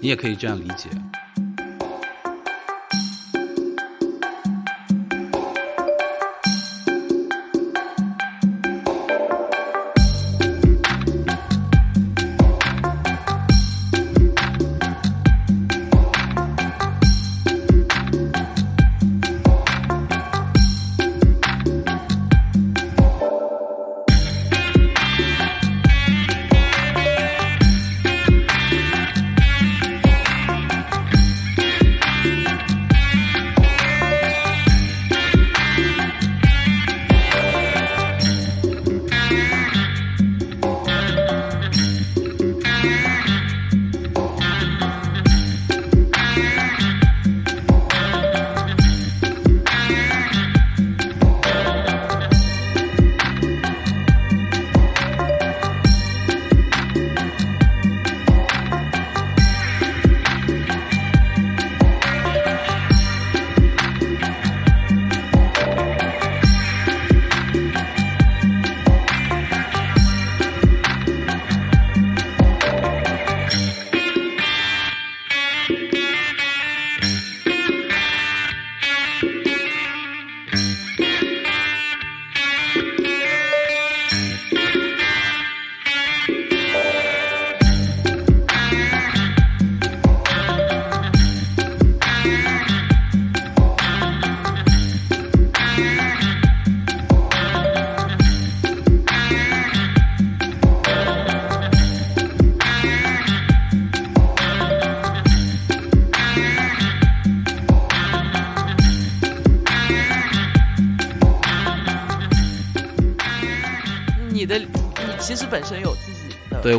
[0.00, 0.88] 你也可以这样理解。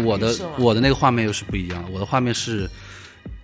[0.10, 2.70] 我的我的那个画面又是不一样的，我的画面是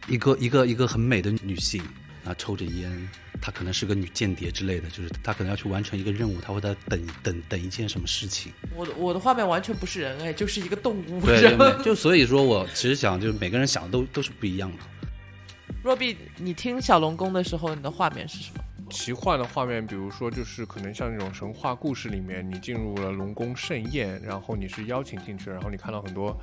[0.08, 1.82] 一个一个一个很美的女性
[2.24, 8.52] 啊，抽着烟，她可能是个女间谍之类的，就是她可能要去完成一个任务，她会在等等等一件什么事情。
[8.76, 11.22] 我的我的画面完全不是人哎，就是一个动物。
[11.22, 14.78] 对，就所以说我其实想，就是每个人想的都都是不一样的。
[15.84, 18.65] 若碧，你听小龙宫的时候，你的画面是什么？
[18.90, 26.40] 奇幻的画面，比如说就是可能像那种神话故事里面，你进入了龙宫盛宴，然后你是邀请进去，然后你看到很多，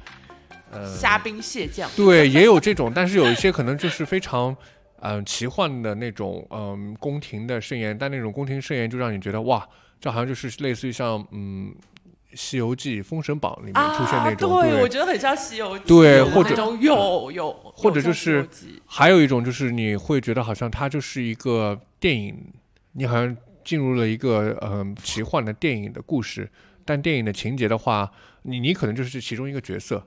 [0.71, 1.89] 呃，虾兵蟹将。
[1.97, 4.57] 对，也有这种，但是有一些可能就是非常，
[5.01, 9.67] 嗯、奇幻的那种，嗯、宫廷的盛宴，但那种宫廷盛宴就让你觉得哇，
[10.01, 11.73] 这好像就是类似于像嗯，
[12.35, 18.49] 《西游记》《封神榜》里面出现那种，啊、对，我觉得很像《西游记》对或者那种有有，或者就是
[18.87, 22.53] 还有一种就是你会觉得好像它就是一个电影，
[22.93, 26.51] 你好像进入了一个嗯、奇幻的电影的故事，
[26.85, 28.11] 但电影的情节的话，
[28.43, 30.05] 你你可能就是其中一个角色，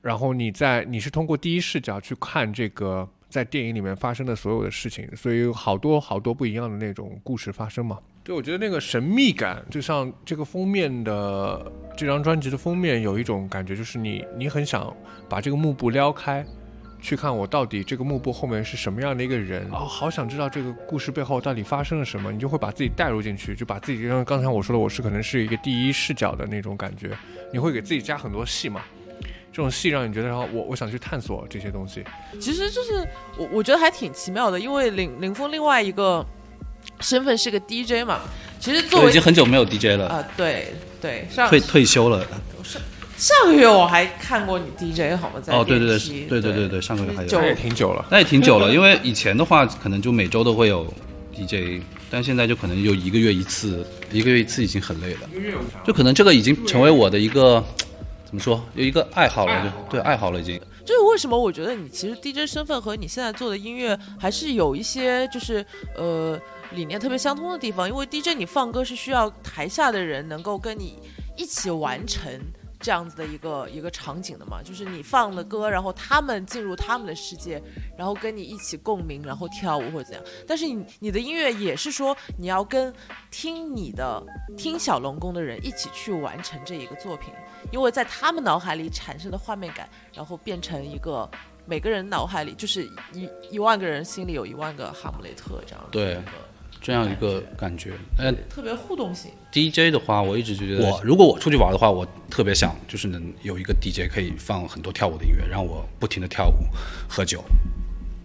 [0.00, 7.98] 然后你在你是通过第一视角去看这个在电影里面发生的所有的事情，所以有好多好多不一样的那种故事发生嘛。
[8.24, 14.94] 对，我觉得那个神秘感，就像这个封面的这张专辑的封面有一种感觉，就是你你很想
[15.28, 16.46] 把这个幕布撩开，
[17.00, 27.10] 去看我到底这个幕布后面是什么样的一个人哦，好想知道这个故事背后到底发生了什么，你就会把自己带入进去，就把自己，就像刚才我说的，我是可能是一个第一视角的那种感觉，
[27.52, 28.82] 你会给自己加很多戏嘛，
[29.50, 32.04] 这种戏让你觉得，然后我我想去探索这些东西，
[32.40, 33.04] 其实就是
[33.36, 36.24] 我我觉得还挺奇妙的，因为林林峰另外一个
[37.02, 38.20] 身份是个 DJ 嘛，
[38.60, 42.26] 其实作为我已经很久没有 DJ 了，啊、对对，上退退休了。
[43.18, 45.40] 上个月我还看过你 DJ 好吗？
[45.40, 45.98] 在哦，对对对
[46.28, 47.28] 对对对对，上个月还有。
[47.28, 48.04] 就那也挺久了。
[48.10, 50.92] 那也挺久了，因为以前的话可能就每周都会有
[51.32, 51.80] DJ，
[52.10, 55.20] 但现在就可能就一个月一次，一个月一次已经很累了，
[55.84, 57.64] 就可能这个已经成为我的一个
[58.24, 60.60] 怎么说，有一个爱好了，就对爱好了已经。
[60.84, 65.64] 就是为什么我觉得你其实 DJ 身份和你现在做的音乐还是有一些就是
[65.96, 66.36] 呃
[66.74, 70.98] 理念特别相通的地方，因为 DJ 你放歌是需要台下的人能够跟你
[71.36, 72.40] 一起完成。
[72.84, 77.62] 这样子的一个一个场景的嘛，就是你放的歌，然后他们进入他们的世界，
[77.96, 80.24] 然后跟你一起共鸣，然后跳舞或者怎样。
[80.48, 82.92] 但是你你的音乐也是说你要跟
[83.30, 84.20] 听你的
[84.56, 87.32] 听小龙宫的人一起去完成这一个作品，
[87.70, 91.30] 因为在他们脑海里产生的画面感，然后变成一个
[91.64, 96.20] 每个人脑海里就是一一万个人心里有一万个哈姆雷特这样的对
[96.82, 97.92] 这样一个感觉。
[98.18, 99.30] 呃特别互动性。
[99.52, 106.64] ，DJ 的话，我一直就觉得，我如果我出去玩的话，我特别想就是能有一个 DJ 可以放很多跳舞的音乐，让我不停的跳舞、
[107.08, 107.42] 喝酒。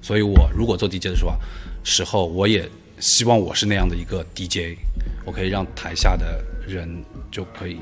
[0.01, 1.37] 所以我如果做 DJ 的时候啊，
[1.83, 2.67] 时候，我也
[2.99, 4.77] 希望我是那样的一个 DJ，
[5.25, 6.89] 我可以让台下的人
[7.29, 7.77] 就可以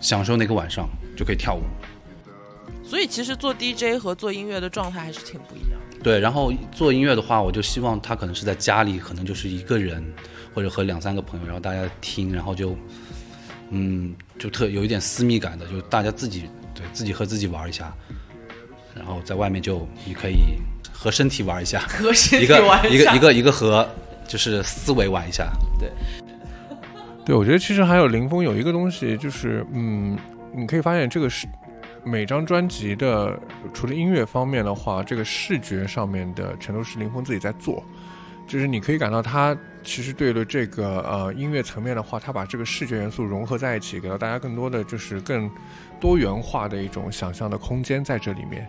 [0.00, 1.62] 享受那个晚上，就可以跳舞。
[2.92, 5.96] 所以其实做 DJ 和做音乐的状态还是挺不一样的。
[6.02, 10.04] 对，然后做音乐的话，我就希望他可能是在家里，可能就是一个人，
[10.52, 12.76] 或者和两三个朋友，然后大家听，然后就，
[13.70, 17.90] 嗯，就特有一点私密感的，就大家自己对自己和自己玩一下，
[18.94, 20.58] 然后在外面就你可以
[20.92, 22.58] 和身体玩一下，和身体一个
[22.90, 23.88] 一个一个一个和
[24.28, 25.90] 就是思维玩一下，对
[27.24, 30.18] 对，我觉得其实还有林峰有一个东西，就是嗯，
[30.54, 31.48] 你可以发现这个是
[32.04, 33.38] 每张专辑的，
[33.72, 37.82] 除了音乐方面的话，这个视觉上面的全都是林峰自己在做，
[38.46, 45.50] 就是你可以感到他其实对了这个呃音乐层面的话，他把这个视觉元素融合在一起，给到大家更多的就是更
[46.00, 48.68] 多元化的一种想象的空间在这里面。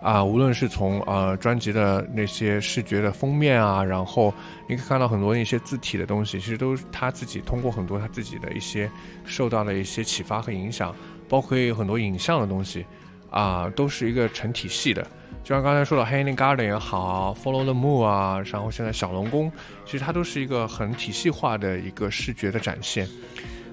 [0.00, 4.32] 啊，无论是从呃专辑的那些视觉的封面啊，然后
[4.68, 8.90] 你可以看到很多一些字体的东西，其实都是他自己通过很多他自己的一些
[9.24, 10.94] 受到的一些启发和影响，
[11.28, 12.86] 包括有很多影像的东西
[13.30, 15.02] 啊，都是一个成体系的。
[15.42, 19.50] 就像刚才说的《Hanging Garden》也好，《Follow the Moon》啊，然后现在小龙宫，
[19.84, 23.08] 其实它都是一个很体系化的一个视觉的展现。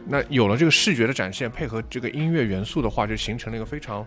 [0.08, 4.06] 那有了这个视觉的展现，配合这个音乐元素的话，就形成了一个非常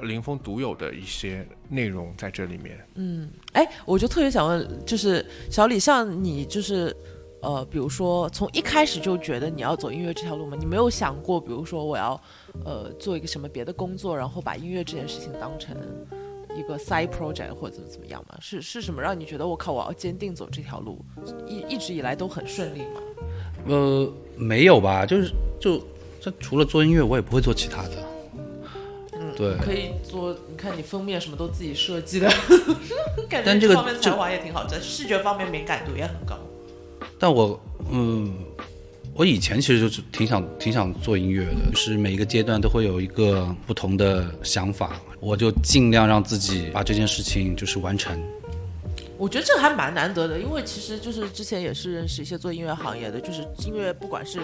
[0.00, 2.78] 林峰独有的一些内容在这里面。
[2.94, 6.96] 嗯哎，我就特别想问，就是小李，像你就是。
[7.44, 10.56] 呃，比如说从一开始就觉得你要走音乐这条路吗？
[10.56, 12.12] 你没有想过，比如说我要，
[12.64, 15.76] 呃，做一个什么别的工作，然后把音乐这件事情当成
[16.56, 18.38] 一个 side project 或者怎么怎么样吗？
[18.40, 21.04] 是是什么让你觉得我靠，我要坚定走这条路？
[21.44, 23.00] 一一直以来都很顺利吗？
[23.66, 25.82] 呃，没有吧，就是就
[26.20, 28.11] 这除了做音乐，我也不会做其他的。
[29.42, 30.32] 嗯，对可以做。
[30.48, 32.28] 你看你封面什么都自己设计的，
[33.28, 36.38] 感觉但这个方面这才华也挺好，在视觉方面敏感度也很高。
[37.18, 38.32] 但我嗯，
[39.14, 48.20] 我以前其实就是挺想挺想做音乐的，就是每一个阶段都会有一个不同的想法，我就尽量让自己把这件事情就是完成。
[49.18, 54.40] 我觉得这个还蛮难得的，因为其实就是之前也是认识一些做音乐行业的，就是音乐不管是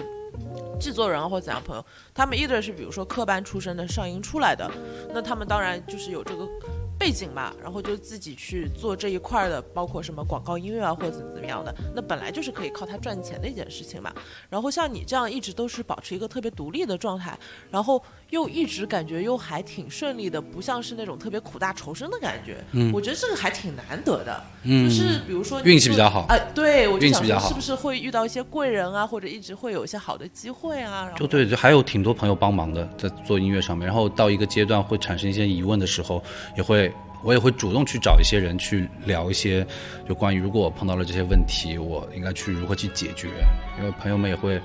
[0.79, 4.69] 制作人或怎样朋友，他们 either 是比如说科班出身的上音出来的，
[5.13, 6.47] 那他们当然就是有这个
[6.97, 14.13] 背景嘛，然后就自己去做这一块儿的，包括什么广告音乐啊或者怎么怎么样的，那本来就是可以靠他赚钱的一件事情嘛。
[14.49, 17.37] 然后像你这样一直都是保持一个特别独立的状态，
[17.69, 22.57] 然后又一直感觉又还挺顺利的，不像是那种特别苦大仇深的感觉。
[22.71, 24.43] 嗯我觉得这个还挺难得的。
[24.63, 31.09] 嗯，就是比如说运气比较好哎、对我就想运气比较好说是不是会遇到一些贵人啊，或者一直会有一些好的机会啊？
[31.15, 33.87] 就对，就还有挺多朋友帮忙的，在做音乐上面。
[33.87, 36.21] 然后到一个阶段会产生一些疑问的时候，
[36.55, 36.91] 也会
[37.23, 39.65] 我也会主动去找一些人去聊一些，
[40.07, 43.27] 就关于如果我碰到了这些问题，我应该去如何去解决。
[43.79, 44.61] 因为朋友们也会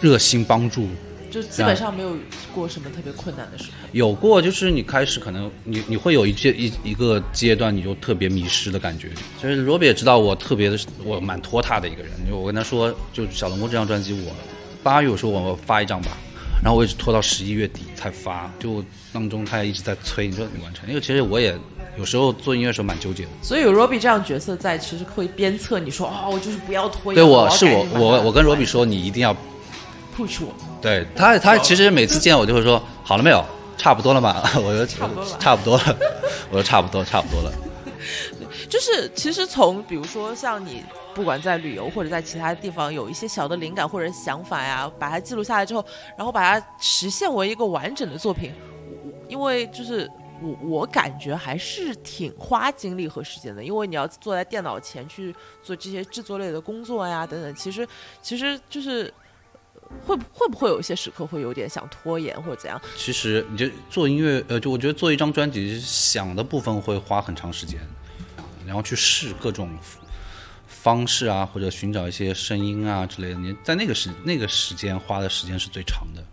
[0.00, 0.86] 热心帮助。
[1.32, 2.14] 就基本上没有
[2.54, 3.88] 过什么特别困难的时候。
[3.92, 9.08] 有过，就是你开始可能你你会有一阶一一个阶段，你就特别迷失的感觉。
[9.40, 12.12] 其实罗比也知道我特别的，我蛮拖沓的一个人。
[12.28, 14.32] 就我跟他说，就小龙宫这张专辑，我
[14.82, 16.10] 八月我说我发一张吧，
[16.62, 20.86] 然后我一直拖到十一月底才发，就当中他也一直在催，你说你完成。
[20.88, 21.58] 因为其实我也
[21.98, 23.30] 有时候做音乐的时候蛮纠结的。
[23.40, 27.14] 所以有 Robbie 这样角色在，其实会鞭策你说啊、我就是不要拖延。
[27.14, 29.32] 对，我是我我我跟罗比说，你一定要
[30.14, 30.52] push 我。
[30.82, 33.42] 对他，他其实每次见我就会说好了没有，
[33.78, 34.42] 差不多了嘛。
[34.60, 35.96] 我说差不多了差不多了。
[36.50, 37.52] 我说差不多，差不多了。
[38.68, 40.82] 就是其实从比如说像你
[41.14, 45.84] 不管在旅游或者在其他地方有一些小的灵感或者想法呀，把它记录下来之后，
[46.16, 48.52] 然后把它实现为一个完整的作品，
[48.90, 50.10] 我因为就是。
[50.44, 57.54] 我我感觉还是挺花精力和时间的，因为你要坐在电脑前去做这些制作类的工作呀，等等。
[57.54, 57.86] 其实
[58.20, 59.14] 其实就是
[60.06, 62.80] 会不会不会有一些时刻会有点想拖延或者怎样？
[62.96, 67.78] 其实你就做音乐，呃，就我觉得做一张专辑，想的部分会花很长时间，
[68.66, 69.70] 然后去试各种
[70.66, 73.34] 方式啊，或者寻找一些声音啊之类的。
[73.38, 76.24] 你在那个时那个时间花的时间是最长的，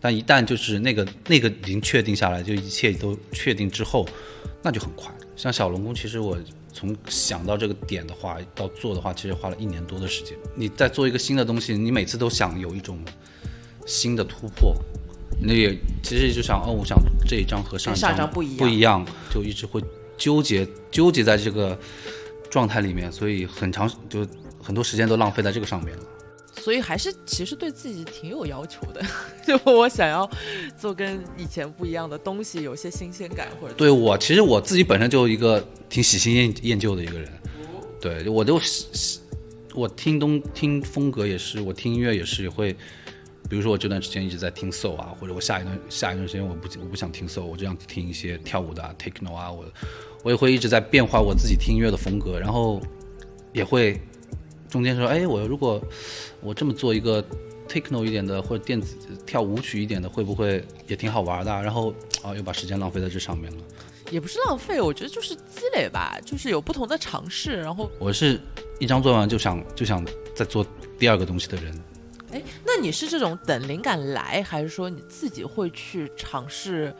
[0.00, 4.06] 但一旦就是那个那个已经确定下来，就一切都确定之后，
[4.62, 5.10] 那就很快。
[5.34, 6.38] 像小龙宫，其实我
[6.74, 10.36] 从想到这个点的话，到做的话，其实花了一年多的时间。
[10.56, 12.98] 你在做一个新的东西，你每次都想有一种
[13.86, 14.74] 新的突破，
[15.40, 16.98] 那也其实就想哦，我想
[17.28, 19.80] 这一张和上上一张张不一样不一样，就一直会
[20.18, 21.78] 纠结纠结在这个
[22.50, 24.26] 状态里面，所以很长就
[24.60, 26.02] 很多时间都浪费在这个上面了。
[26.56, 29.02] 所以还是其实对自己挺有要求的，
[29.46, 30.28] 就我想要
[30.78, 37.28] 做跟以前不一样的东西，有些新鲜感或者对我，其实我自己本身就一个挺喜新厌厌旧的一个人，
[38.00, 39.20] 对我就喜喜
[39.74, 42.72] 我听东听风格也是，我听音乐也是会，
[43.48, 49.64] 比如说我这段时间一直在听 soul 啊，或者我下一段下一段时间我不我不想听 soul，我这样听一些跳舞的啊 techno 啊，我
[50.22, 52.80] 我也会一直在变化我自己听音乐的风格，然后
[53.52, 54.00] 也会
[54.74, 55.80] 中间说，哎，我如果
[56.40, 57.24] 我这么做一个
[57.68, 61.62] techno 一点的或者电子跳舞曲一点的，会不会也挺好玩的啊？
[61.62, 61.94] 然后
[62.24, 63.62] 啊，又把时间浪费在这上面了。
[64.10, 68.40] 也不是浪费，我觉得就是积累吧，就是有不同的尝试，然后我是
[68.80, 70.04] 一张做完就想就想
[70.34, 70.66] 再做
[70.98, 71.80] 第二个东西的人。
[72.32, 76.92] 哎，那你是这种等灵感来，还是说你自己会去尝试，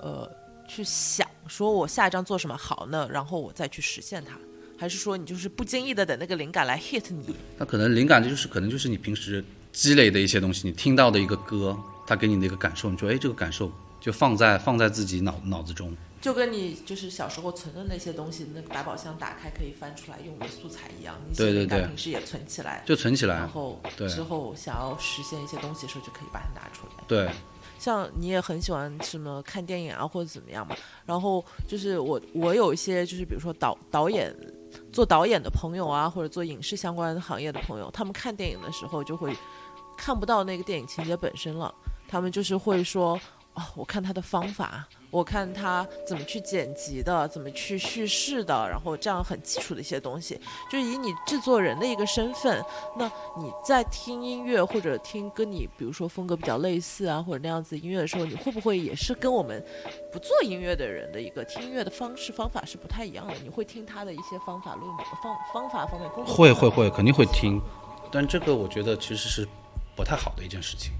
[0.00, 0.28] 呃，
[0.66, 3.08] 去想说我下一张做什么好呢？
[3.08, 4.36] 然后我再去实现它，
[4.80, 7.36] 还是说你就是不经意的等那个灵感来 hit 你？
[7.58, 11.76] 那可能灵感就是可能就是你平时积累的一些东西，你听到的一个歌，
[12.06, 13.70] 它给你的一个感受，你说哎这个感受
[14.00, 15.94] 就放在放在自己脑脑子中。
[16.22, 23.48] 就跟你就是小时候存的那些东西，那个百宝箱打开可以翻出来用的素材一样，你写灵感对对对平时也存起来，就存起来然。
[23.48, 27.04] 后对之后想要实现一些东西的时候，就可以把它拿出来。
[27.06, 27.30] 对，
[27.78, 30.74] 像你也很喜欢什么看电影啊，或者怎么样嘛。
[31.04, 34.34] 然后就是我我有一些就是比如说导导演
[34.92, 39.36] 做导演的朋友啊，或者做影视相关行业的朋友，他们看电影的时候就会
[39.96, 41.74] 看不到那个电影情节本身了，
[42.08, 43.20] 他们就是会说。
[43.52, 50.40] 哦，我看他的方法，我看他怎么去剪辑的，怎么去叙事的，然后这样很基础的一些东西，
[50.70, 52.64] 就以你制作人的一个身份，
[52.96, 59.64] 那你在听音乐或者听跟你比如说风格比较类似啊，或者那样子音乐的时候，你会不会也是跟我们
[60.12, 63.34] 不做音乐的人的一个听音乐的方式方法是不太一样的？
[63.42, 64.88] 你会听他的一些方法论
[65.22, 67.60] 方方法方面会会会，肯定会听，
[68.12, 69.48] 但这个我觉得其实是
[69.96, 70.92] 不太好的一件事情。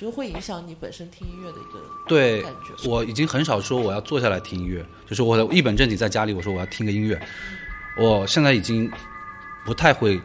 [0.00, 1.78] 就会影响你本身听音乐的一个
[2.08, 2.88] 对感觉？
[2.88, 7.20] 我已经很少说我要坐下来听音乐，就是我一本正经在家里我说我要听个音乐，
[7.98, 8.90] 我现在已经
[9.62, 10.18] 不太会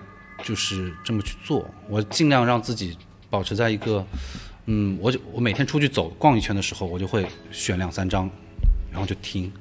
[0.46, 2.98] 就是这么去做，我尽量让自己
[3.30, 4.06] 保持在一个，
[4.68, 8.30] 嗯，我就我每天出去走逛一圈的时候，我就会选两三张，
[8.90, 9.52] 然后就听，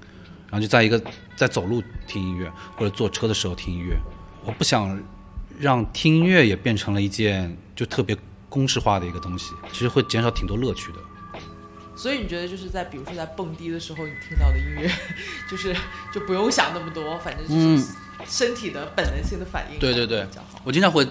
[0.48, 1.02] 然后就在一个
[1.34, 3.96] 在走路听音乐或者坐车的时候听音乐，
[4.44, 4.96] 我不想
[5.58, 8.16] 让听音乐也变成了一件就特别
[8.54, 10.98] 公式化的一个东西，其实会减少挺多乐趣的。
[11.96, 14.88] 所以你觉得就是在比如说在蹦迪的时候，你听到的音乐，
[15.50, 15.74] 就是
[16.12, 17.92] 就不用想那么多，反正就是
[18.28, 20.24] 身体的本能性的反应，对对对。
[20.62, 21.04] 我经常会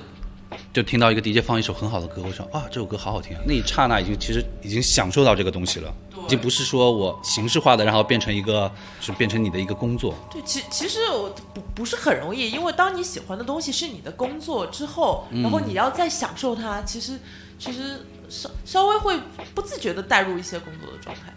[0.72, 3.44] 就听到一个 DJ 放一首很好的歌，我想啊，这首歌好好听啊！
[3.46, 10.16] 那一刹那已经其实已经享受到这个东西了，已经不是说我形式化的，然后变成一个是变成你的一个工作。
[10.32, 17.20] 对，其其实我不不是很容易，因为当你喜欢的东西是你的工作之后，然后你要再享受它，其实
[17.58, 19.20] 其实稍稍微会
[19.54, 21.34] 不自觉的带入一些工作的状态。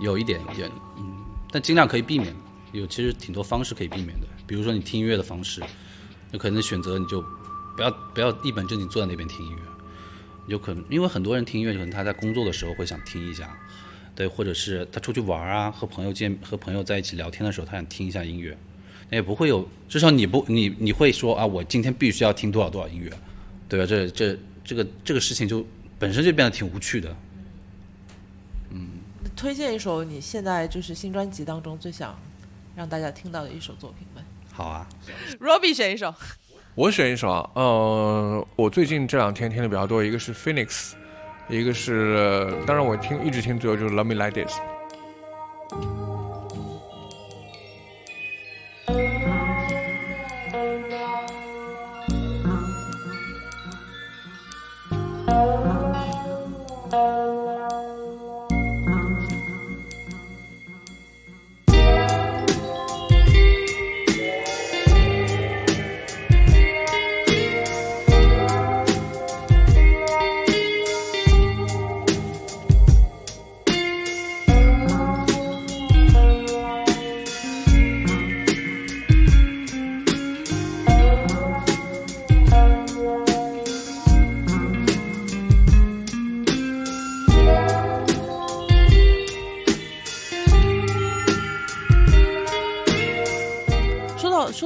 [0.00, 1.16] 有一点，点嗯，
[1.52, 2.34] 但尽量可以避免。
[2.72, 5.60] 有其实挺多方式可以避免的，比如说你听音乐的方式，
[6.30, 7.20] 有可能选择你就
[7.76, 9.58] 不要不要一本正经坐在那边听音乐，
[10.46, 13.58] 有可能因为很多人听音乐，可能他在工作的时候会想听一下，
[14.20, 18.54] 对，或者是他出去玩啊，和朋友见和朋友在一起聊天的时候，他想听一下音乐，
[19.08, 23.10] 那也不会有，至少你不你你会说啊，我今天必须要听多少多少音乐，
[23.66, 23.86] 对吧？
[23.86, 25.66] 这这这个这个事情就
[25.98, 27.16] 本身就变得挺无趣的。
[28.72, 28.88] 嗯
[29.34, 32.14] 推荐一首你现在就是新专辑当中最想
[32.76, 34.22] 让大家听到的一首作品呗。
[34.52, 34.86] 好啊
[35.40, 36.14] ，Robbie 选一首，
[36.74, 40.92] 我选一首啊，呃，我最近这两天听的比较多，一个是 Phoenix，
[41.50, 44.56] 一个是，当然我听一直听最后就是 Love Me Like This。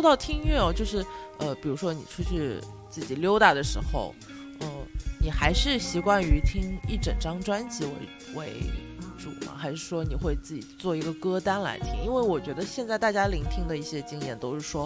[0.05, 1.05] 到听音乐哦，就是
[1.39, 4.15] 呃，比如说你出去自己溜达的时候，
[4.61, 4.69] 呃，
[5.21, 7.91] 你还是习惯于听一整张专辑为
[8.35, 8.53] 为
[9.25, 9.55] 主吗？
[9.57, 11.95] 还是说你会自己做一个歌单来听？
[12.05, 14.85] 因为我觉得现在大家聆听的一些经验都是说，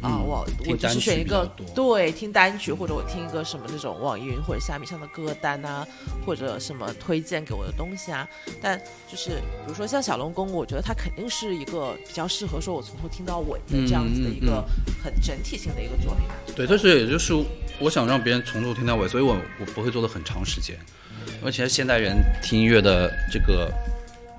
[0.00, 5.84] 啊，嗯我我就是选一个对听单曲，或者我听一个什么那种网易云或者虾米上的歌单啊，
[6.24, 8.28] 或者什么推荐给我的东西啊。
[8.62, 8.80] 但
[9.10, 14.64] 就是比如说像小龙宫，我觉得它肯定是一个比较适合说我从头听到尾的这样子的一个
[15.02, 16.22] 很整体性的一个作品。
[16.54, 17.34] 对，但是也就是
[17.80, 20.78] 我想让别人从头听到尾，所以我我不会做的很长时间，
[21.40, 23.72] 因为其实现代人听音乐的这个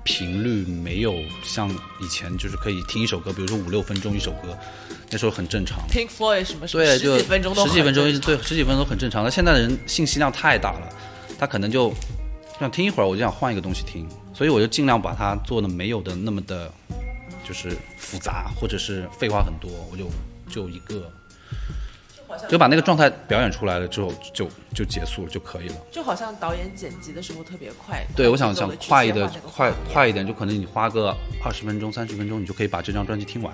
[0.04, 1.68] 频率没有像
[2.00, 4.56] 以前就是可以听一首歌，比如说五六分钟一首歌，
[5.10, 5.80] 那时候很正常。
[5.88, 9.24] Pink Floyd 什么十就几分钟都十几分钟对十几分钟很正常。
[9.24, 10.88] 那现在的人信息量太大了，
[11.38, 11.92] 他可能就
[12.60, 16.72] 想听一会儿，我就想换一个东西听，所以我就尽量把它做的没有的那么的，
[17.44, 20.08] 就是复杂或者是废话很多，我就
[20.48, 21.10] 就一个，
[22.48, 25.76] 就把那个状态表演出来了之后就就结束了就可以了。
[25.90, 33.52] 就好像导演剪辑的时候特别快，对，我想想快一点快快一点，就可能你花个二十分钟、三十分钟，你就可以把这张专辑听完。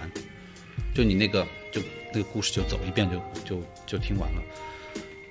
[0.94, 1.80] 就你那个，就
[2.12, 4.42] 那个故事就走一遍就就就听完了。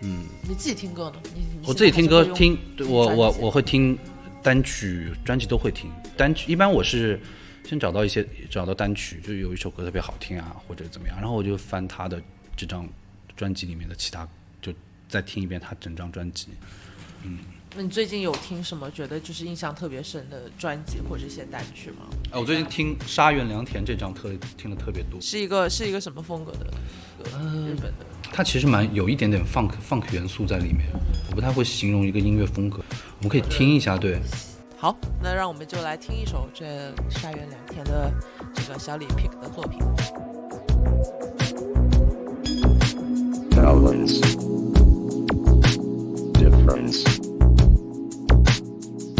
[0.01, 1.15] 嗯你自己听歌呢？
[1.33, 3.97] 你你我自己听歌听，对我我我会听
[4.43, 5.91] 单曲、专辑都会听。
[6.15, 7.19] 单曲一般我是
[7.65, 12.21] 先找到一些找到单曲，就有一首歌特别好听啊，或者怎么样，然后我就翻他的
[12.55, 12.87] 这张
[13.37, 14.27] 专辑里面的其他，
[14.61, 14.73] 就
[15.07, 16.49] 再听一遍他整张专辑。
[17.23, 17.39] 嗯
[17.75, 22.07] 那你最近有听什么觉得就是印象特别深的专辑或者一些单曲吗？
[22.31, 27.29] 啊，我最近听沙原良田这张特听的特别多，是一个是一个什么风格的歌？
[27.35, 28.05] 嗯日本的。
[28.31, 30.87] 它其实蛮有一点点 funk funk 元素在里面，
[31.29, 32.79] 我不太会形容一个音乐风格，
[33.17, 34.19] 我们可以听一下，对。
[34.77, 36.65] 好，那让我们就来听一首这
[37.09, 38.11] 沙原良田的
[38.55, 39.79] 这个小李 pick 的作品。
[43.67, 44.21] Collins.
[46.31, 47.03] Difference.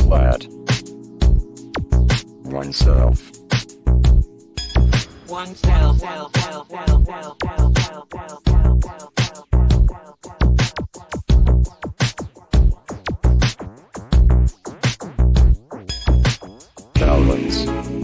[0.04, 0.48] Flat.
[2.46, 3.30] Oneself.
[5.28, 6.02] Oneself.
[16.94, 17.97] Balance.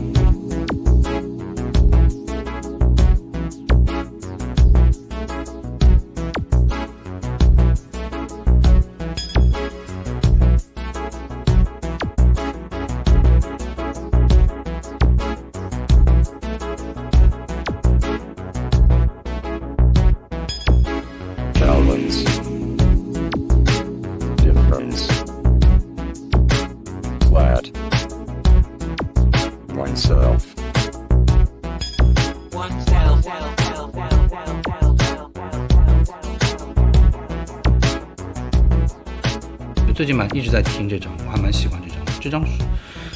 [40.04, 42.20] 最近蛮一直在听这张，我还蛮喜欢这张。
[42.20, 42.52] 这张是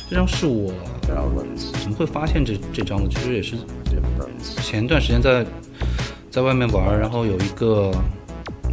[0.10, 0.72] 这张是我
[1.04, 3.10] 怎么会发现这这张的？
[3.10, 3.58] 其实也是
[4.62, 5.46] 前一段时间在
[6.32, 7.92] 在外面玩，然后有一个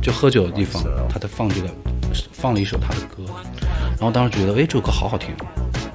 [0.00, 1.68] 就喝酒的地方，他在放这个
[2.30, 3.24] 放了一首他的歌，
[3.98, 5.30] 然后当时觉得哎这首歌好好听，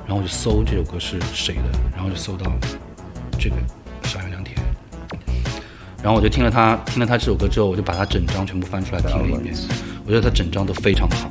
[0.05, 2.51] 然后我就搜这首歌是谁的，然后就搜到
[3.39, 3.55] 这个
[4.03, 4.57] 沙原良田，
[6.03, 9.55] 然后我就听了他听了他这首歌之后，我就把他整张全部翻出来听了一遍，
[10.05, 11.28] 我觉得他整张都非常的好。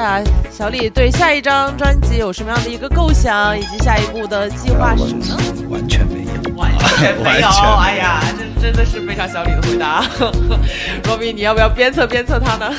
[0.00, 5.36] 下小李对下一张专辑有什么样的一个构想，以及下一步的计划是什么呢？
[5.68, 8.22] 完全没有，完全没有， 完全哎呀，
[8.58, 10.02] 这真的是非常小李的回答。
[11.04, 12.74] 罗宾，你要不要鞭策鞭策他呢？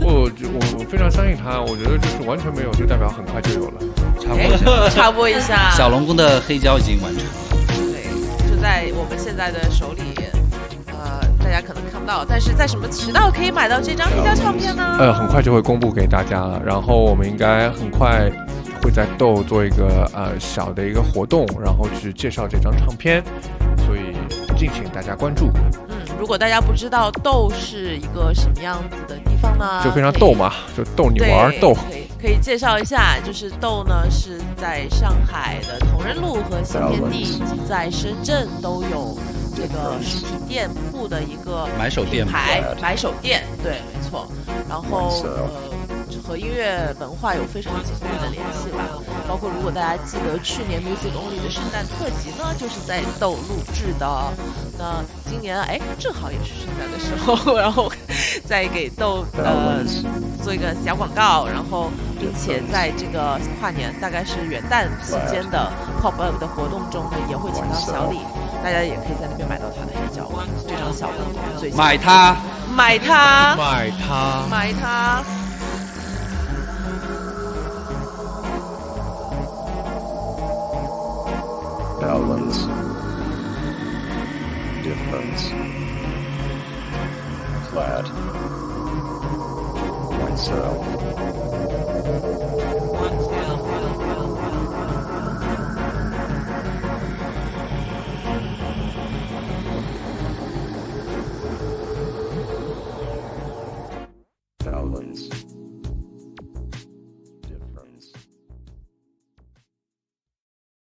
[0.00, 3.80] 我我我非常相信他，我觉得就是完全没有，就代表很快就有了。
[4.20, 7.30] 插播一下，插播一下，小龙宫的黑胶已经完成了。
[7.92, 10.02] 对，就在我们现在的手里，
[10.88, 11.80] 呃，大家可能
[12.28, 14.96] 但是在什么渠道可以买到这张黑胶唱片呢？
[14.98, 16.60] 呃，很快就会公布给大家了。
[16.64, 18.30] 然后我们应该很快
[18.82, 23.22] 会在豆做一个呃小的一个活动，然后去介绍这张唱片，
[23.86, 24.16] 所以
[24.56, 25.50] 敬请大家关注。
[25.88, 29.82] 嗯，如果大家不知道豆是一个什么样子的地方呢？
[29.82, 31.74] 就非常逗嘛，就逗你玩儿逗。
[31.74, 39.16] 可以可以介绍一下，就是豆呢是在上海的同仁路和新天地，以及在深圳都有
[39.54, 44.26] 这个实体店铺的一个买手店品牌买手店，对，没错。
[44.68, 45.48] 然后呃，
[46.26, 48.84] 和音乐文化有非常紧密的联系吧。
[49.28, 54.32] 包括如果大家记得去年 Music Only 的圣诞特辑呢，就是在豆录制的。
[54.78, 57.90] 那今年哎，正好也是圣诞的时候， 然后
[58.44, 59.84] 再给豆呃
[60.42, 68.18] 做一个小广告，然后并且在这个跨年大概是元旦期间的 Pop Up 的活动中呢，也会请到小李，
[68.64, 70.26] 大家也可以在那边买到它的黑胶，
[70.66, 71.18] 非常小的
[71.76, 72.34] 买它，
[72.74, 74.46] 买它买它。
[74.50, 75.22] 买它。
[82.00, 82.66] balance,
[84.82, 85.52] difference,
[87.70, 88.06] flat,
[90.20, 90.80] myself,